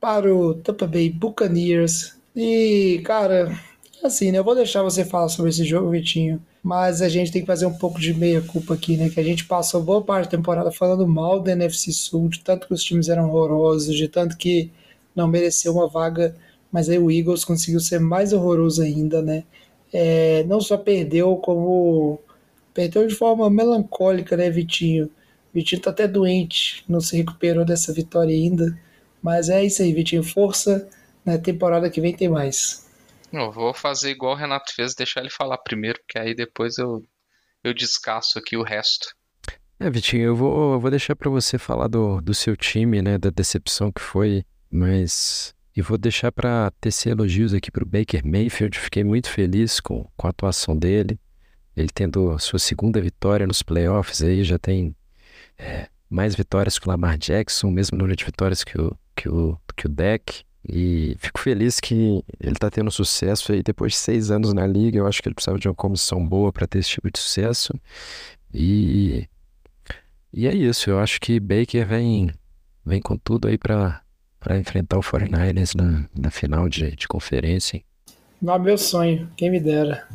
[0.00, 2.16] para o Tampa Bay Buccaneers.
[2.34, 3.58] E, cara,
[4.04, 4.38] assim, né?
[4.38, 6.40] Eu vou deixar você falar sobre esse jogo, Vitinho.
[6.66, 9.08] Mas a gente tem que fazer um pouco de meia-culpa aqui, né?
[9.08, 12.66] Que a gente passou boa parte da temporada falando mal da NFC Sul, de tanto
[12.66, 14.72] que os times eram horrorosos, de tanto que
[15.14, 16.34] não mereceu uma vaga.
[16.72, 19.44] Mas aí o Eagles conseguiu ser mais horroroso ainda, né?
[19.92, 22.18] É, não só perdeu, como
[22.74, 25.08] perdeu de forma melancólica, né, Vitinho?
[25.54, 28.76] Vitinho tá até doente, não se recuperou dessa vitória ainda.
[29.22, 30.24] Mas é isso aí, Vitinho.
[30.24, 30.88] Força,
[31.24, 31.38] na né?
[31.38, 32.85] temporada que vem tem mais.
[33.44, 37.02] Eu vou fazer igual o Renato fez, deixar ele falar primeiro, porque aí depois eu,
[37.62, 39.08] eu descasso aqui o resto.
[39.78, 43.18] É, Vitinho, eu vou, eu vou deixar para você falar do, do seu time, né,
[43.18, 48.26] da decepção que foi, mas e vou deixar para tecer elogios aqui para o Baker
[48.26, 48.78] Mayfield.
[48.78, 51.20] Fiquei muito feliz com, com a atuação dele.
[51.76, 54.96] Ele tendo sua segunda vitória nos playoffs aí, já tem
[55.58, 59.60] é, mais vitórias que o Lamar Jackson, mesmo número de vitórias que o, que o,
[59.76, 60.44] que o Deck.
[60.68, 64.98] E fico feliz que ele está tendo sucesso aí depois de seis anos na liga.
[64.98, 67.72] Eu acho que ele precisava de uma comissão boa para ter esse tipo de sucesso.
[68.52, 69.28] E,
[70.32, 70.90] e é isso.
[70.90, 72.32] Eu acho que Baker vem,
[72.84, 74.02] vem com tudo aí para
[74.58, 77.80] enfrentar o 49ers na, na final de, de conferência.
[78.42, 80.06] Não, meu sonho, quem me dera.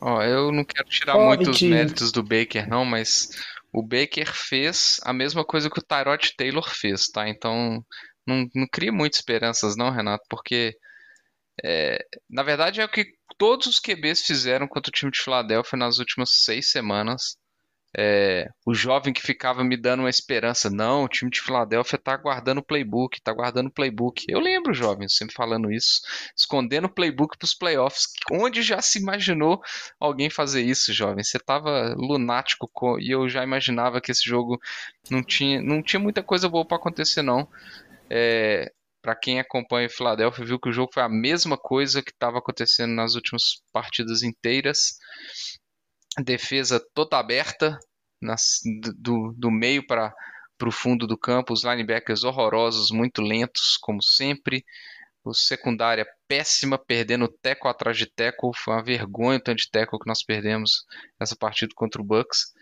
[0.00, 1.76] Ó, eu não quero tirar oh, muitos mentira.
[1.76, 3.30] méritos do Baker, não, mas
[3.72, 7.28] o Baker fez a mesma coisa que o Tyrod Taylor fez, tá?
[7.28, 7.84] Então
[8.26, 10.76] não, não cria muitas esperanças, não, Renato, porque
[11.64, 13.06] é, na verdade é o que
[13.38, 17.36] todos os QBs fizeram contra o time de Filadélfia nas últimas seis semanas
[17.96, 20.70] é, o jovem que ficava me dando uma esperança.
[20.70, 24.24] Não, o time de Filadélfia tá guardando o playbook, tá guardando o playbook.
[24.28, 26.00] Eu lembro, jovem, sempre falando isso,
[26.36, 28.06] escondendo o playbook para os playoffs.
[28.30, 29.60] Onde já se imaginou
[30.00, 31.22] alguém fazer isso, jovem?
[31.22, 34.58] Você tava lunático e eu já imaginava que esse jogo
[35.10, 37.46] não tinha, não tinha muita coisa boa para acontecer, não.
[38.12, 42.10] É, para quem acompanha o Filadélfia, viu que o jogo foi a mesma coisa que
[42.10, 43.42] estava acontecendo nas últimas
[43.72, 44.96] partidas inteiras
[46.20, 47.78] defesa toda aberta,
[48.20, 48.60] nas,
[48.98, 50.12] do, do meio para
[50.62, 54.64] o fundo do campo, os linebackers horrorosos, muito lentos, como sempre.
[55.24, 58.50] O secundária péssima, perdendo teco atrás de teco.
[58.56, 60.84] Foi uma vergonha o tanto de teco que nós perdemos
[61.18, 62.52] nessa partida contra o Bucks.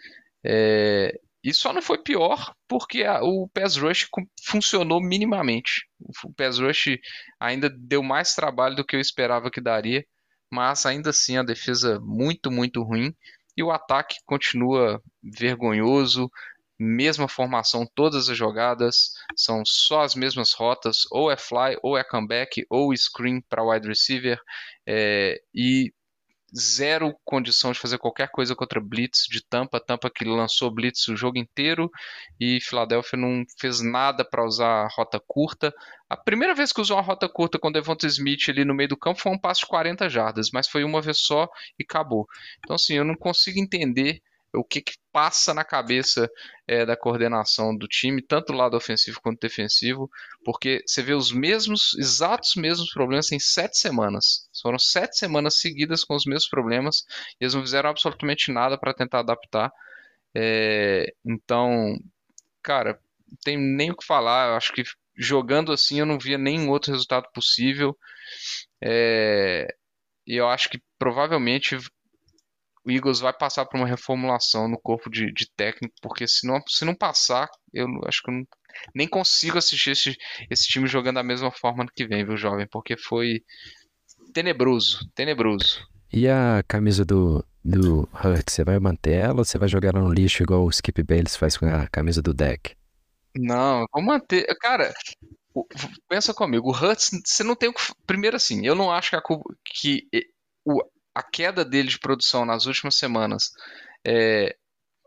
[0.45, 4.09] É, e só não foi pior porque a, o pass rush
[4.45, 5.87] funcionou minimamente.
[6.25, 6.99] O pass rush
[7.39, 10.05] ainda deu mais trabalho do que eu esperava que daria,
[10.51, 13.15] mas ainda assim a defesa muito, muito ruim.
[13.57, 16.31] E o ataque continua vergonhoso,
[16.79, 22.03] mesma formação, todas as jogadas são só as mesmas rotas, ou é fly, ou é
[22.03, 24.41] comeback, ou screen para wide receiver,
[24.87, 25.93] é, e
[26.57, 29.81] zero condição de fazer qualquer coisa contra Blitz de Tampa.
[29.81, 31.91] Tampa que lançou Blitz o jogo inteiro
[32.39, 35.73] e Filadélfia não fez nada para usar rota curta.
[36.09, 38.97] A primeira vez que usou uma rota curta com Devonta Smith ali no meio do
[38.97, 41.49] campo foi um passo de 40 jardas, mas foi uma vez só
[41.79, 42.27] e acabou.
[42.59, 44.21] Então, assim, eu não consigo entender
[44.55, 46.29] o que, que passa na cabeça
[46.67, 50.11] é, da coordenação do time, tanto do lado ofensivo quanto defensivo,
[50.45, 54.49] porque você vê os mesmos, exatos mesmos problemas em sete semanas.
[54.61, 57.05] Foram sete semanas seguidas com os mesmos problemas
[57.41, 59.73] e eles não fizeram absolutamente nada para tentar adaptar.
[60.35, 61.97] É, então,
[62.63, 62.99] cara,
[63.29, 64.49] não tem nem o que falar.
[64.49, 64.83] Eu acho que
[65.17, 67.97] jogando assim eu não via nenhum outro resultado possível.
[68.83, 69.69] É,
[70.27, 71.77] e eu acho que provavelmente
[72.85, 76.61] o Eagles vai passar por uma reformulação no corpo de, de técnico, porque se não,
[76.67, 78.45] se não passar, eu acho que eu não,
[78.95, 80.17] nem consigo assistir esse,
[80.51, 82.67] esse time jogando da mesma forma no que vem, viu, jovem?
[82.71, 83.43] Porque foi
[84.33, 85.81] tenebroso, tenebroso.
[86.13, 90.01] E a camisa do, do Hurt, você vai manter ela ou você vai jogar ela
[90.01, 92.75] no lixo igual o Skip Bayless faz com a camisa do deck?
[93.37, 94.47] Não, vou manter.
[94.61, 94.93] Cara,
[96.09, 97.81] pensa comigo, o Hurts, você não tem o que.
[98.07, 100.09] Primeiro, assim, eu não acho que a, culpa- que
[100.65, 100.83] o-
[101.15, 103.51] a queda dele de produção nas últimas semanas
[104.07, 104.55] é,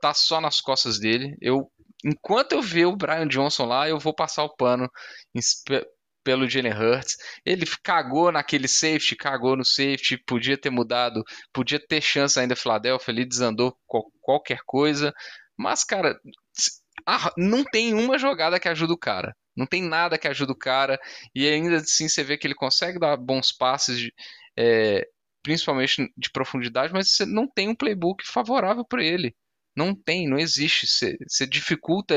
[0.01, 1.35] tá só nas costas dele.
[1.41, 1.71] Eu,
[2.05, 4.89] enquanto eu ver o Brian Johnson lá, eu vou passar o pano
[5.35, 5.87] em- pe-
[6.23, 7.17] pelo Jalen Hurts.
[7.45, 11.23] Ele cagou naquele safety, cagou no safety, podia ter mudado,
[11.53, 15.13] podia ter chance ainda Philadelphia ali, desandou qual- qualquer coisa.
[15.57, 16.17] Mas, cara,
[17.37, 19.35] não tem uma jogada que ajuda o cara.
[19.55, 20.99] Não tem nada que ajude o cara.
[21.35, 24.13] E ainda assim você vê que ele consegue dar bons passes, de-
[24.57, 25.05] é,
[25.43, 29.35] principalmente de profundidade, mas você não tem um playbook favorável para ele.
[29.75, 30.87] Não tem, não existe.
[30.87, 32.15] Você, você dificulta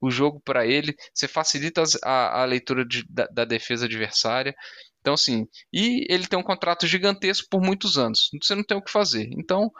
[0.00, 4.54] o jogo para ele, você facilita a, a leitura de- da, da defesa adversária.
[5.00, 8.30] Então, assim, e ele tem um contrato gigantesco por muitos anos.
[8.42, 9.28] Você não tem o que fazer.
[9.38, 9.70] Então,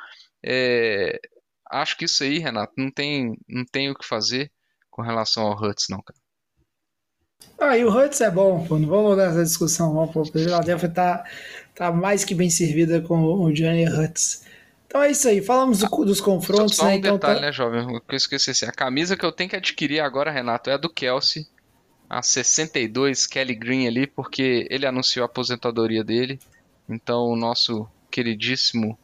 [0.44, 1.20] é,
[1.70, 4.52] acho que isso aí, Renato, não tem, não tem o que fazer
[4.90, 6.18] com relação ao Hurts, não, cara.
[7.58, 8.78] Ah, e o Hurts é bom, pô.
[8.78, 10.22] Não vamos mudar essa discussão, não, pô.
[10.22, 11.24] A Philadelphia tá,
[11.74, 14.44] tá mais que bem servida com o Johnny Hurts.
[14.86, 15.40] Então é isso aí.
[15.42, 16.96] Falamos do- dos Só, confrontos, só um né?
[16.96, 17.46] Então detalhe, tá...
[17.46, 17.86] né, jovem?
[17.86, 18.66] Que eu esqueci assim.
[18.66, 21.46] A camisa que eu tenho que adquirir agora, Renato, é a do Kelsey.
[22.08, 26.38] A 62, Kelly Green ali, porque ele anunciou a aposentadoria dele.
[26.88, 28.96] Então o nosso queridíssimo.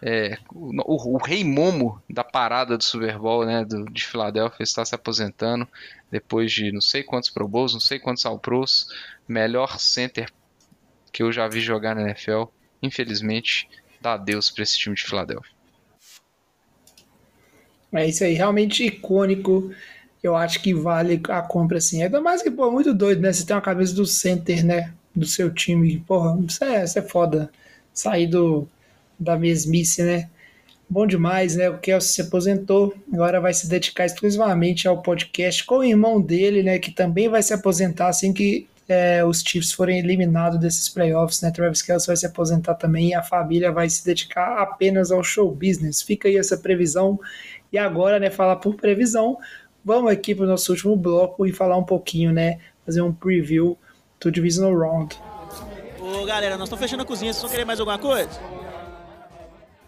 [0.00, 3.64] é, o, o rei Momo da parada do Super Bowl, né?
[3.64, 5.66] do- de Filadélfia, está se aposentando.
[6.14, 8.86] Depois de não sei quantos Pro Bowls, não sei quantos All Pros.
[9.26, 10.30] Melhor center
[11.12, 12.44] que eu já vi jogar na NFL.
[12.80, 13.68] Infelizmente,
[14.00, 15.50] dá adeus para esse time de Filadélfia.
[17.92, 19.74] É isso aí, realmente icônico.
[20.22, 22.04] Eu acho que vale a compra, assim.
[22.04, 23.32] Ainda mais que, pô, muito doido, né?
[23.32, 24.94] Você tem uma camisa do center, né?
[25.12, 25.98] Do seu time.
[26.06, 27.50] Porra, isso é, isso é foda.
[27.92, 28.68] Sair do,
[29.18, 30.30] da mesmice, né?
[30.88, 31.70] Bom demais, né?
[31.70, 36.62] O Kelsey se aposentou, agora vai se dedicar exclusivamente ao podcast com o irmão dele,
[36.62, 36.78] né?
[36.78, 41.50] Que também vai se aposentar assim que é, os Chiefs forem eliminados desses playoffs, né?
[41.50, 45.50] Travis Kelsey vai se aposentar também e a família vai se dedicar apenas ao show
[45.50, 46.02] business.
[46.02, 47.18] Fica aí essa previsão.
[47.72, 48.30] E agora, né?
[48.30, 49.38] Falar por previsão,
[49.84, 52.58] vamos aqui para o nosso último bloco e falar um pouquinho, né?
[52.84, 53.76] Fazer um preview
[54.20, 55.18] do Divisional Round.
[55.98, 58.63] Ô galera, nós estamos fechando a cozinha, vocês vão querer mais alguma coisa?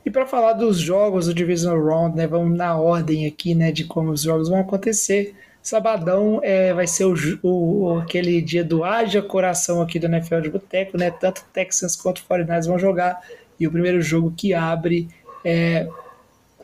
[0.07, 3.85] E para falar dos jogos do Divisional Round, né, vamos na ordem aqui, né, de
[3.85, 5.35] como os jogos vão acontecer.
[5.63, 10.51] Sabadão é, vai ser o, o- aquele dia do haja coração aqui do NFL de
[10.51, 11.11] Boteco, né?
[11.11, 13.21] Tanto Texans quanto 49ers vão jogar.
[13.59, 15.09] E o primeiro jogo que abre
[15.45, 15.89] é,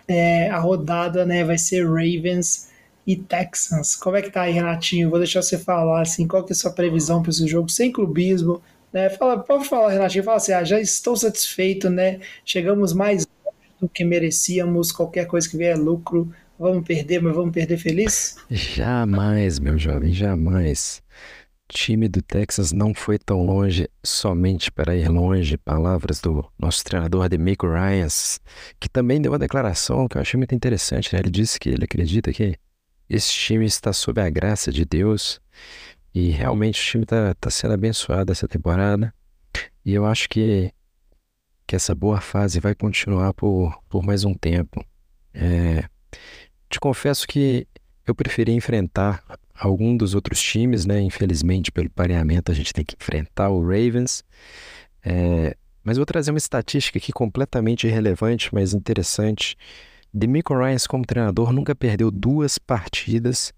[0.09, 2.69] é, a rodada, né, vai ser Ravens
[3.07, 3.97] e Texans.
[3.97, 5.11] Como é que tá aí, Renatinho?
[5.11, 7.91] Vou deixar você falar assim, qual que é a sua previsão para esse jogo sem
[7.91, 8.63] clubismo,
[8.93, 9.11] né?
[9.11, 12.21] Fala, pode falar, Renatinho, fala assim, ah, já estou satisfeito, né?
[12.45, 13.27] Chegamos mais
[13.81, 18.37] do que merecíamos, qualquer coisa que vier é lucro, vamos perder, mas vamos perder feliz?
[18.51, 21.03] Jamais, meu jovem, jamais.
[21.69, 25.57] O time do Texas não foi tão longe somente para ir longe.
[25.57, 28.41] Palavras do nosso treinador Demico Ryans,
[28.79, 31.15] que também deu uma declaração que eu achei muito interessante.
[31.15, 31.21] né?
[31.21, 32.57] Ele disse que ele acredita que
[33.09, 35.41] esse time está sob a graça de Deus
[36.15, 39.13] e realmente o time está tá sendo abençoado essa temporada.
[39.85, 40.73] E eu acho que,
[41.67, 44.85] que essa boa fase vai continuar por, por mais um tempo.
[45.35, 45.85] É,
[46.69, 47.67] te confesso que
[48.07, 51.01] eu preferi enfrentar algum dos outros times, né?
[51.01, 54.25] Infelizmente, pelo pareamento, a gente tem que enfrentar o Ravens.
[55.05, 59.57] É, mas vou trazer uma estatística aqui completamente irrelevante, mas interessante.
[60.13, 63.53] Demico Ryans, como treinador, nunca perdeu duas partidas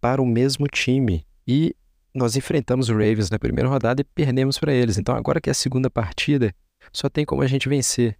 [0.00, 1.26] para o mesmo time.
[1.46, 1.74] E
[2.14, 4.98] nós enfrentamos o Ravens na primeira rodada e perdemos para eles.
[4.98, 6.54] Então, agora que é a segunda partida,
[6.92, 8.16] só tem como a gente vencer.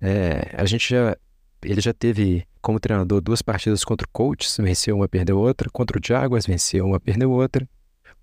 [0.00, 1.16] É, a gente já
[1.62, 5.68] ele já teve como treinador duas partidas contra o Colts, venceu uma, perdeu outra.
[5.70, 7.68] Contra o Jaguars, venceu uma, perdeu outra.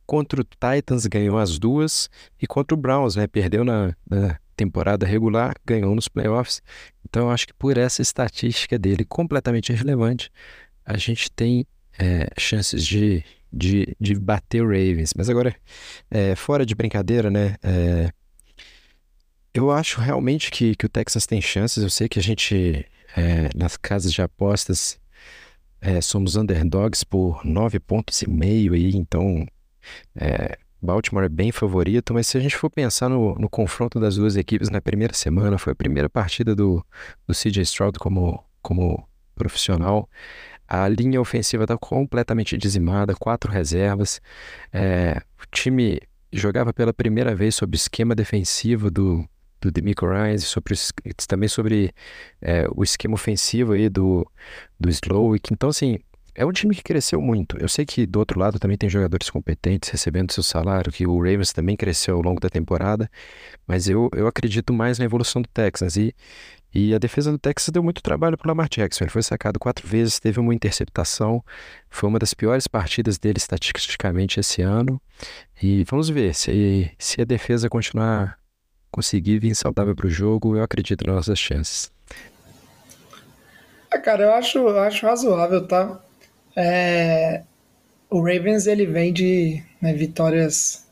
[0.05, 2.09] Contra o Titans, ganhou as duas.
[2.41, 3.27] E contra o Browns, né?
[3.27, 6.61] Perdeu na, na temporada regular, ganhou nos playoffs.
[7.07, 10.31] Então, eu acho que por essa estatística dele completamente irrelevante,
[10.85, 11.65] a gente tem
[11.97, 15.13] é, chances de, de, de bater o Ravens.
[15.15, 15.55] Mas agora,
[16.09, 17.55] é, fora de brincadeira, né?
[17.63, 18.11] É,
[19.53, 21.81] eu acho realmente que, que o Texas tem chances.
[21.81, 22.85] Eu sei que a gente,
[23.15, 24.99] é, nas casas de apostas,
[25.81, 29.45] é, somos underdogs por nove pontos e meio aí, então
[30.15, 34.15] é, Baltimore é bem favorito, mas se a gente for pensar no, no confronto das
[34.15, 36.85] duas equipes na primeira semana, foi a primeira partida do,
[37.27, 40.09] do CJ Stroud como, como profissional.
[40.67, 44.21] A linha ofensiva está completamente dizimada, quatro reservas.
[44.73, 45.99] É, o time
[46.31, 49.27] jogava pela primeira vez sob esquema defensivo do,
[49.61, 50.75] do Demico Ryans, sobre,
[51.27, 51.93] também sobre
[52.41, 54.29] é, o esquema ofensivo aí do,
[54.79, 55.53] do Slowick.
[55.53, 55.99] Então, assim,
[56.35, 57.57] é um time que cresceu muito.
[57.57, 61.17] Eu sei que do outro lado também tem jogadores competentes recebendo seu salário, que o
[61.17, 63.09] Ravens também cresceu ao longo da temporada,
[63.65, 65.95] mas eu, eu acredito mais na evolução do Texas.
[65.95, 66.13] E,
[66.75, 69.05] e a defesa do Texas deu muito trabalho para o Lamar Jackson.
[69.05, 71.41] Ele foi sacado quatro vezes, teve uma interceptação,
[71.89, 75.01] foi uma das piores partidas dele estatisticamente esse ano.
[75.63, 78.37] E vamos ver se, se a defesa continuar
[78.91, 81.89] conseguir vir saudável para o jogo, eu acredito nas nossas chances.
[83.89, 86.01] Ah, cara, eu acho, eu acho razoável, tá?
[86.57, 87.43] É,
[88.09, 90.84] o Ravens ele vem de né, vitórias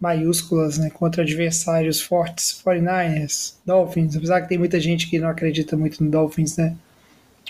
[0.00, 5.76] maiúsculas né, contra adversários fortes, 49ers, Dolphins, apesar que tem muita gente que não acredita
[5.76, 6.76] muito no Dolphins, né?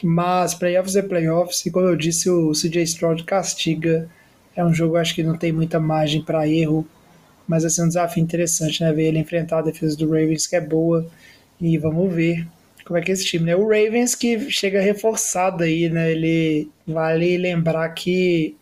[0.03, 4.09] Mas playoffs é playoffs, e como eu disse, o CJ Stroud castiga.
[4.55, 6.87] É um jogo, acho que não tem muita margem para erro,
[7.49, 8.93] mas vai ser um desafio interessante, né?
[8.93, 11.07] Ver ele enfrentar a defesa do Ravens, que é boa,
[11.61, 12.47] e vamos ver
[12.85, 13.57] como é que é esse time, né?
[13.57, 16.13] O Ravens que chega reforçado aí, né?
[16.13, 18.57] Ele vale lembrar que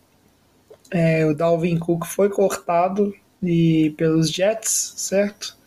[0.91, 5.57] é, o Dalvin Cook foi cortado e pelos Jets, certo?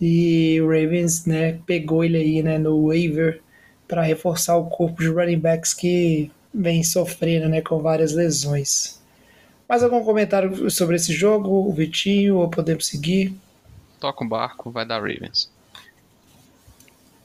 [0.00, 3.40] E o Ravens, né, pegou ele aí, né, no waiver
[3.86, 9.00] para reforçar o corpo de running backs que vem sofrendo, né, com várias lesões.
[9.68, 13.34] Mais algum comentário sobre esse jogo, o Vitinho, ou podemos seguir?
[13.98, 15.50] Toca o barco, vai dar Ravens.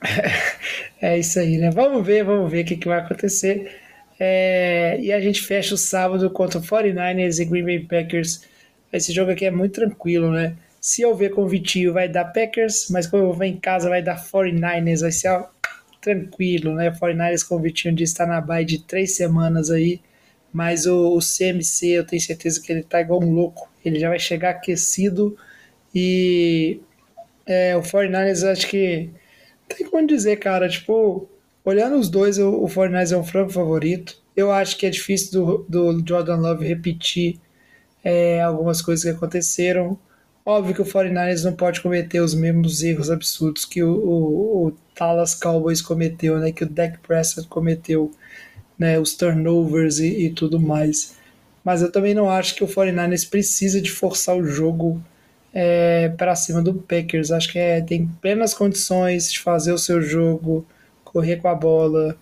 [1.01, 1.69] é isso aí, né?
[1.71, 3.75] Vamos ver, vamos ver o que, que vai acontecer.
[4.19, 8.41] É, e a gente fecha o sábado contra o 49ers e Green Bay Packers.
[8.91, 10.55] Esse jogo aqui é muito tranquilo, né?
[10.81, 13.89] Se eu ver com o Vitinho, vai dar Packers, mas quando eu ver em casa,
[13.89, 15.01] vai dar 49ers.
[15.01, 15.47] Vai ser ó,
[16.01, 16.89] tranquilo, né?
[16.91, 20.01] 49ers com o Vitinho de estar na baia de três semanas aí.
[20.51, 23.69] Mas o, o CMC, eu tenho certeza que ele tá igual um louco.
[23.85, 25.37] Ele já vai chegar aquecido.
[25.93, 26.79] E
[27.45, 29.09] é, o 49ers, acho que
[29.67, 31.29] tem como dizer, cara, tipo,
[31.63, 34.17] olhando os dois, o, o Fortnite é um franco favorito.
[34.35, 37.39] Eu acho que é difícil do, do Jordan Love repetir
[38.03, 39.97] é, algumas coisas que aconteceram.
[40.45, 44.73] Óbvio que o 49ers não pode cometer os mesmos erros absurdos que o, o, o
[44.97, 46.51] Dallas Cowboys cometeu, né?
[46.51, 48.11] Que o Dak Prescott cometeu,
[48.77, 48.99] né?
[48.99, 51.15] Os turnovers e, e tudo mais.
[51.63, 55.01] Mas eu também não acho que o 49ers precisa de forçar o jogo
[55.53, 57.31] é, para cima do Packers.
[57.31, 60.65] Acho que é, tem plenas condições de fazer o seu jogo,
[61.03, 62.17] correr com a bola,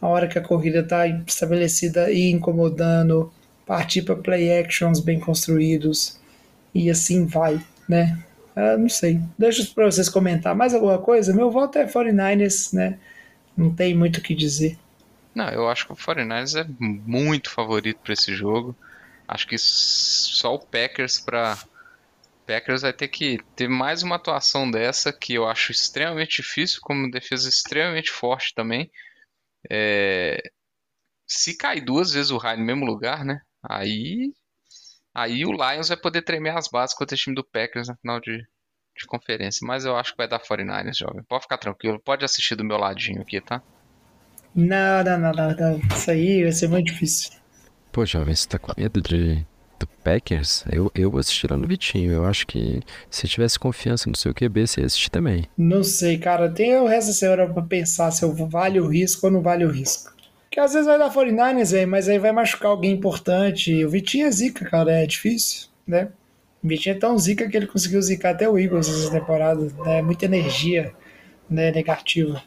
[0.00, 3.32] a hora que a corrida está estabelecida e incomodando,
[3.66, 6.20] partir para play actions bem construídos
[6.74, 8.22] e assim vai, né?
[8.54, 9.20] Eu não sei.
[9.38, 11.34] Deixa para vocês comentar mais alguma coisa.
[11.34, 12.98] Meu voto é 49ers, né?
[13.56, 14.78] Não tem muito o que dizer.
[15.34, 18.76] Não, eu acho que o 49ers é muito favorito para esse jogo.
[19.26, 21.58] Acho que só o Packers para
[22.46, 27.10] Packers vai ter que ter mais uma atuação dessa que eu acho extremamente difícil, como
[27.10, 28.90] defesa extremamente forte também.
[29.70, 30.42] É...
[31.26, 33.40] Se cair duas vezes o Raio no mesmo lugar, né?
[33.62, 34.32] Aí,
[35.14, 38.20] aí o Lions vai poder tremer as bases contra o time do Packers na final
[38.20, 39.66] de, de conferência.
[39.66, 41.22] Mas eu acho que vai dar 49ers, jovem.
[41.24, 43.62] Pode ficar tranquilo, pode assistir do meu ladinho aqui, tá?
[44.54, 45.80] Não, não, não, não, não.
[45.96, 47.32] Isso aí vai ser muito difícil.
[47.90, 49.46] Pô, jovem, você tá com medo de
[49.82, 52.12] do Packers, eu, eu vou assistir lá no Vitinho.
[52.12, 52.80] Eu acho que
[53.10, 55.46] se tivesse confiança no seu QB, você ia assistir também.
[55.58, 56.48] Não sei, cara.
[56.48, 59.64] Tem o resto da semana pra pensar se eu vale o risco ou não vale
[59.64, 60.12] o risco.
[60.52, 63.82] Que às vezes vai dar 49ers, velho, mas aí vai machucar alguém importante.
[63.86, 66.10] O Vitinho é zica, cara, é difícil, né?
[66.62, 70.02] O Vitinho é tão zica que ele conseguiu zicar até o Eagles essa temporada, né?
[70.02, 70.92] Muita energia
[71.48, 72.42] né, negativa.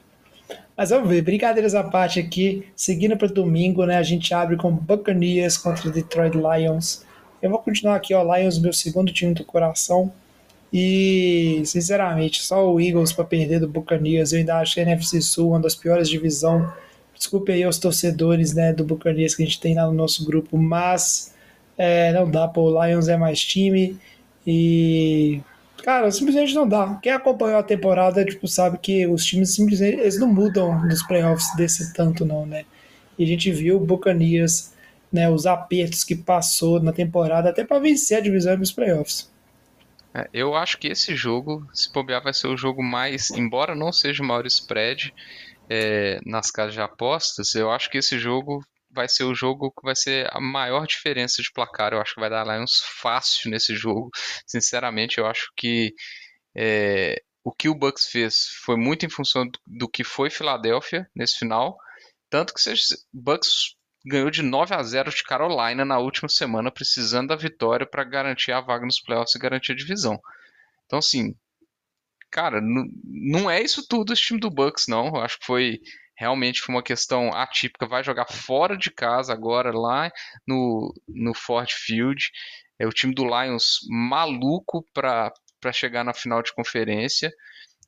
[0.78, 3.98] Mas vamos ver, brincadeiras à parte aqui, seguindo para domingo, né?
[3.98, 7.04] A gente abre com Buccaneers contra Detroit Lions.
[7.42, 10.14] Eu vou continuar aqui, ó, Lions, meu segundo time do coração.
[10.72, 14.32] E, sinceramente, só o Eagles para perder do Buccaneers.
[14.32, 16.70] Eu ainda acho a NFC Sul uma das piores divisões.
[17.16, 20.58] Desculpe aí aos torcedores né, do Buccaneers que a gente tem lá no nosso grupo,
[20.58, 21.34] mas
[21.78, 23.98] é, não dá, pô, o Lions é mais time
[24.46, 25.42] e
[25.84, 27.00] cara, simplesmente não dá.
[27.02, 31.56] Quem acompanhou a temporada, tipo, sabe que os times simplesmente eles não mudam nos playoffs
[31.56, 32.66] desse tanto não, né?
[33.18, 34.74] E a gente viu o Buccaneers
[35.16, 39.32] né, os apertos que passou na temporada até para vencer a divisão e os playoffs.
[40.14, 43.92] É, eu acho que esse jogo, se bobear, vai ser o jogo mais, embora não
[43.92, 45.14] seja o maior spread
[45.70, 49.84] é, nas casas de apostas, eu acho que esse jogo vai ser o jogo que
[49.84, 51.94] vai ser a maior diferença de placar.
[51.94, 54.10] Eu acho que vai dar Lions fácil nesse jogo.
[54.48, 55.94] Sinceramente, eu acho que
[56.56, 61.38] é, o que o Bucks fez foi muito em função do, que foi Filadélfia nesse
[61.38, 61.78] final.
[62.30, 62.74] Tanto que o
[63.14, 63.76] Bucks
[64.06, 68.52] ganhou de 9 a 0 de Carolina na última semana, precisando da vitória para garantir
[68.52, 70.20] a vaga nos playoffs e garantir a divisão.
[70.86, 71.36] Então, assim,
[72.36, 75.08] cara, não é isso tudo esse time do Bucks, não.
[75.08, 75.80] Eu acho que foi
[76.18, 77.88] realmente foi uma questão atípica.
[77.88, 80.12] Vai jogar fora de casa agora, lá
[80.46, 82.30] no, no Ford Field.
[82.78, 85.32] É o time do Lions maluco para
[85.72, 87.32] chegar na final de conferência.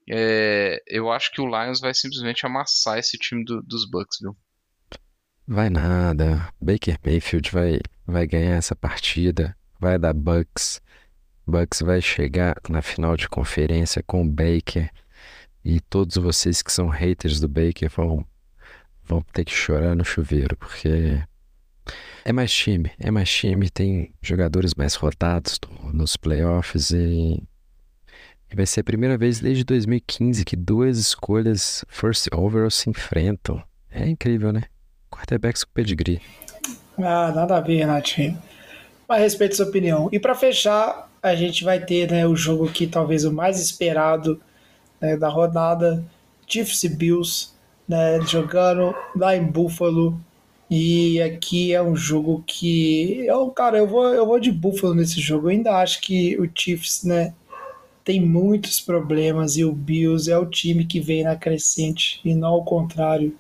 [0.09, 4.33] É, eu acho que o Lions vai simplesmente amassar esse time do, dos Bucks, viu?
[5.45, 6.47] Vai nada.
[6.61, 9.57] Baker Mayfield vai, vai ganhar essa partida.
[9.77, 10.81] Vai dar Bucks.
[11.47, 14.91] Bucks vai chegar na final de conferência com o Baker.
[15.63, 18.25] E todos vocês que são haters do Baker vão,
[19.03, 21.21] vão ter que chorar no chuveiro, porque
[22.23, 25.59] é mais time, é mais time, tem jogadores mais rotados
[25.93, 27.41] nos playoffs e
[28.51, 33.61] e vai ser a primeira vez desde 2015 que duas escolhas first overall se enfrentam.
[33.91, 34.63] É incrível, né?
[35.11, 36.21] Quarterbacks com pedigree.
[36.97, 38.41] Ah, nada a ver, Renatinho.
[39.07, 40.09] Mas respeito sua opinião.
[40.11, 44.39] E para fechar, a gente vai ter né, o jogo que talvez o mais esperado
[44.99, 46.03] né, da rodada,
[46.45, 47.49] Chiefs e Bills,
[47.87, 50.19] né, jogando lá em Buffalo.
[50.69, 55.21] E aqui é um jogo que eu, cara, eu vou, eu vou de Buffalo nesse
[55.21, 55.47] jogo.
[55.47, 57.33] Eu ainda acho que o Chiefs, né,
[58.03, 62.49] tem muitos problemas e o Bills é o time que vem na crescente e não
[62.49, 63.35] ao contrário.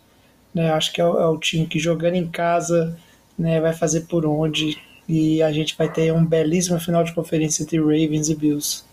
[0.53, 0.71] Né?
[0.71, 2.97] Acho que é o, é o time que jogando em casa
[3.37, 4.77] né, vai fazer por onde
[5.07, 8.83] e a gente vai ter um belíssimo final de conferência entre Ravens e Bills.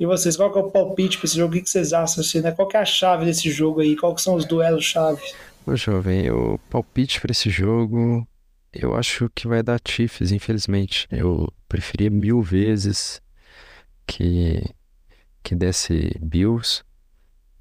[0.00, 1.56] E vocês, qual que é o palpite para esse jogo?
[1.56, 2.22] O que vocês acham?
[2.22, 2.50] Assim, né?
[2.50, 3.96] Qual que é a chave desse jogo aí?
[3.96, 5.22] Quais são os duelos chave?
[5.64, 8.26] Ô jovem, o palpite para esse jogo
[8.72, 11.06] eu acho que vai dar Chiefs, infelizmente.
[11.10, 13.20] Eu preferia mil vezes
[14.06, 14.64] que,
[15.42, 16.82] que desse Bills,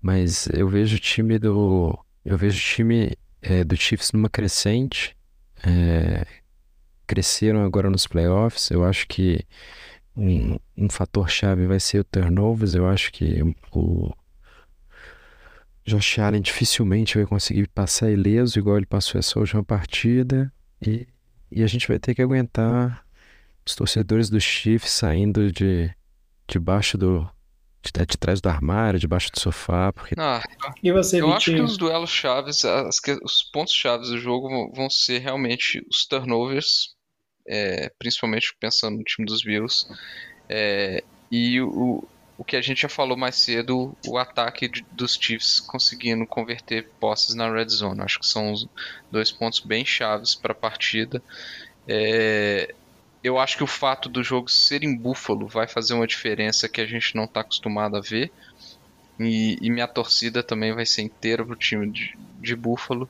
[0.01, 1.97] mas eu vejo o time do.
[2.23, 5.17] Eu vejo o time é, do Chiefs numa crescente.
[5.63, 6.25] É,
[7.11, 8.71] cresceram agora nos playoffs.
[8.71, 9.45] Eu acho que
[10.15, 12.73] um, um fator chave vai ser o turnovers.
[12.73, 13.41] Eu acho que
[13.73, 14.13] o
[15.85, 20.51] Josh Allen dificilmente vai conseguir passar ileso, igual ele passou essa última partida.
[20.81, 21.05] E,
[21.51, 23.05] e a gente vai ter que aguentar
[23.65, 25.93] os torcedores do Chiefs saindo de,
[26.47, 27.29] debaixo do.
[27.83, 29.91] De, de trás do armário, debaixo do sofá.
[29.91, 30.13] Porque...
[30.17, 30.41] Ah,
[30.83, 34.47] E você, eu acho que os duelos chaves, as que- os pontos chaves do jogo
[34.47, 36.89] vão, vão ser realmente os turnovers,
[37.47, 39.85] é, principalmente pensando no time dos Bills,
[40.49, 42.07] é, e o,
[42.37, 46.89] o que a gente já falou mais cedo, o ataque de- dos Chiefs conseguindo converter
[46.99, 48.01] posses na red zone.
[48.01, 48.67] Acho que são os
[49.11, 51.23] dois pontos bem chaves para a partida.
[51.87, 52.73] É,
[53.23, 56.81] eu acho que o fato do jogo ser em Buffalo vai fazer uma diferença que
[56.81, 58.31] a gente não está acostumado a ver.
[59.19, 63.09] E, e minha torcida também vai ser inteira pro time de, de Buffalo.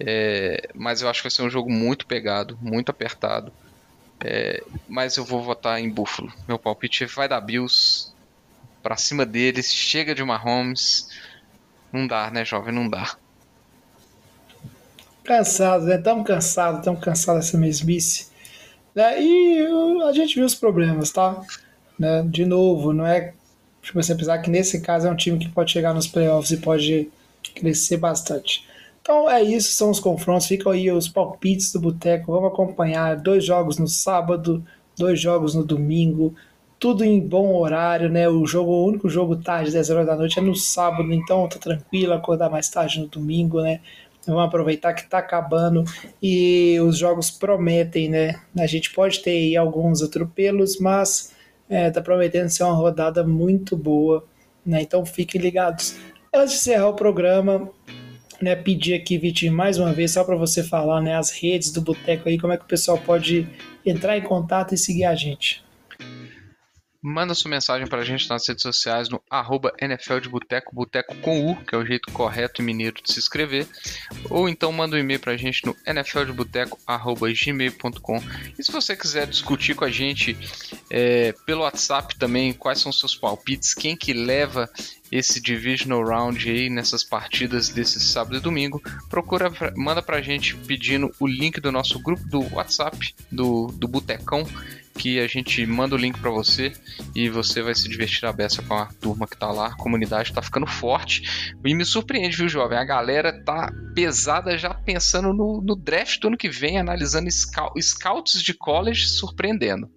[0.00, 3.52] É, mas eu acho que vai ser um jogo muito pegado, muito apertado.
[4.20, 6.32] É, mas eu vou votar em Buffalo.
[6.46, 8.12] Meu palpite vai dar Bills
[8.82, 9.72] pra cima deles.
[9.72, 11.08] Chega de Mahomes.
[11.92, 12.74] Não dá, né, jovem?
[12.74, 13.16] Não dá.
[15.24, 15.96] Cansados, né?
[15.96, 18.28] Estamos cansados, estamos cansados dessa mesmice.
[18.94, 19.22] Né?
[19.22, 21.40] E uh, a gente viu os problemas, tá?
[21.98, 22.22] Né?
[22.26, 23.34] De novo, não é.
[23.82, 26.56] Tipo assim, apesar que nesse caso é um time que pode chegar nos playoffs e
[26.56, 27.08] pode
[27.54, 28.67] crescer bastante.
[29.08, 30.46] Então é isso, são os confrontos.
[30.46, 32.30] Ficam aí os palpites do Boteco.
[32.30, 34.62] Vamos acompanhar dois jogos no sábado,
[34.98, 36.34] dois jogos no domingo.
[36.78, 38.28] Tudo em bom horário, né?
[38.28, 41.58] O jogo, o único jogo tarde, 10 horas da noite, é no sábado, então tá
[41.58, 43.80] tranquilo, acordar mais tarde no domingo, né?
[44.26, 45.84] Vamos aproveitar que tá acabando
[46.22, 48.38] e os jogos prometem, né?
[48.58, 51.32] A gente pode ter aí alguns atropelos, mas
[51.66, 54.22] é, tá prometendo ser uma rodada muito boa,
[54.66, 54.82] né?
[54.82, 55.96] Então fiquem ligados.
[56.30, 57.70] Antes de encerrar o programa,
[58.40, 61.80] né, pedir aqui, Vitinho, mais uma vez, só para você falar, né, as redes do
[61.80, 63.48] Boteco aí, como é que o pessoal pode
[63.84, 65.62] entrar em contato e seguir a gente.
[67.00, 71.48] Manda sua mensagem pra gente nas redes sociais no arroba NFL de Boteco, Boteco com
[71.48, 73.68] U, que é o jeito correto e mineiro de se escrever.
[74.28, 78.20] Ou então manda um e-mail pra gente no nfldeboteco.gmail.com.
[78.58, 80.36] E se você quiser discutir com a gente
[80.90, 84.68] é, pelo WhatsApp também, quais são os seus palpites, quem que leva
[85.10, 91.10] esse Divisional Round aí nessas partidas desse sábado e domingo, procura, manda pra gente pedindo
[91.18, 94.46] o link do nosso grupo do WhatsApp, do, do Botecão,
[94.94, 96.72] que a gente manda o link pra você
[97.14, 99.68] e você vai se divertir a beça com a turma que tá lá.
[99.68, 101.54] A comunidade tá ficando forte.
[101.64, 102.76] E me surpreende, viu, jovem?
[102.76, 107.72] A galera tá pesada já pensando no, no draft do ano que vem, analisando scou-
[107.80, 109.88] scouts de college, surpreendendo.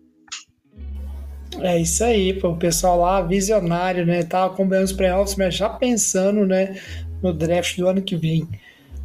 [1.59, 4.23] É isso aí, pô, o pessoal lá, visionário, né?
[4.23, 6.79] Tá acompanhando os playoffs, mas já pensando, né,
[7.21, 8.47] no draft do ano que vem.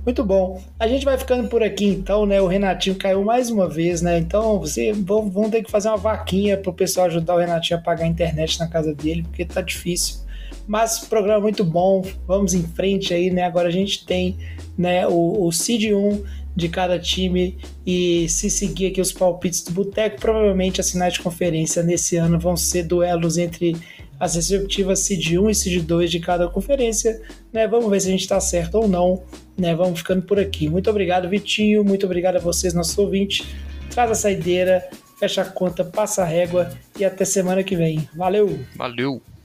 [0.04, 0.62] Muito bom.
[0.78, 2.40] A gente vai ficando por aqui então, né?
[2.40, 4.18] O Renatinho caiu mais uma vez, né?
[4.18, 8.04] Então você vão, ter que fazer uma vaquinha pro pessoal ajudar o Renatinho a pagar
[8.04, 10.20] a internet na casa dele, porque tá difícil.
[10.64, 13.42] Mas programa muito bom, vamos em frente aí, né?
[13.42, 14.36] Agora a gente tem
[14.78, 16.22] né, o, o Seed 1
[16.56, 21.20] de cada time e se seguir aqui os palpites do Boteco, provavelmente as finais de
[21.20, 23.76] conferência nesse ano vão ser duelos entre
[24.18, 27.20] as respectivas Seed 1 e Seed 2 de cada conferência,
[27.52, 27.68] né?
[27.68, 29.22] Vamos ver se a gente está certo ou não,
[29.58, 29.74] né?
[29.74, 30.70] Vamos ficando por aqui.
[30.70, 33.46] Muito obrigado, Vitinho, muito obrigado a vocês, nossos ouvintes.
[33.90, 34.88] Traz a saideira,
[35.20, 38.08] fecha a conta, passa a régua e até semana que vem.
[38.16, 38.58] Valeu!
[38.74, 39.35] Valeu!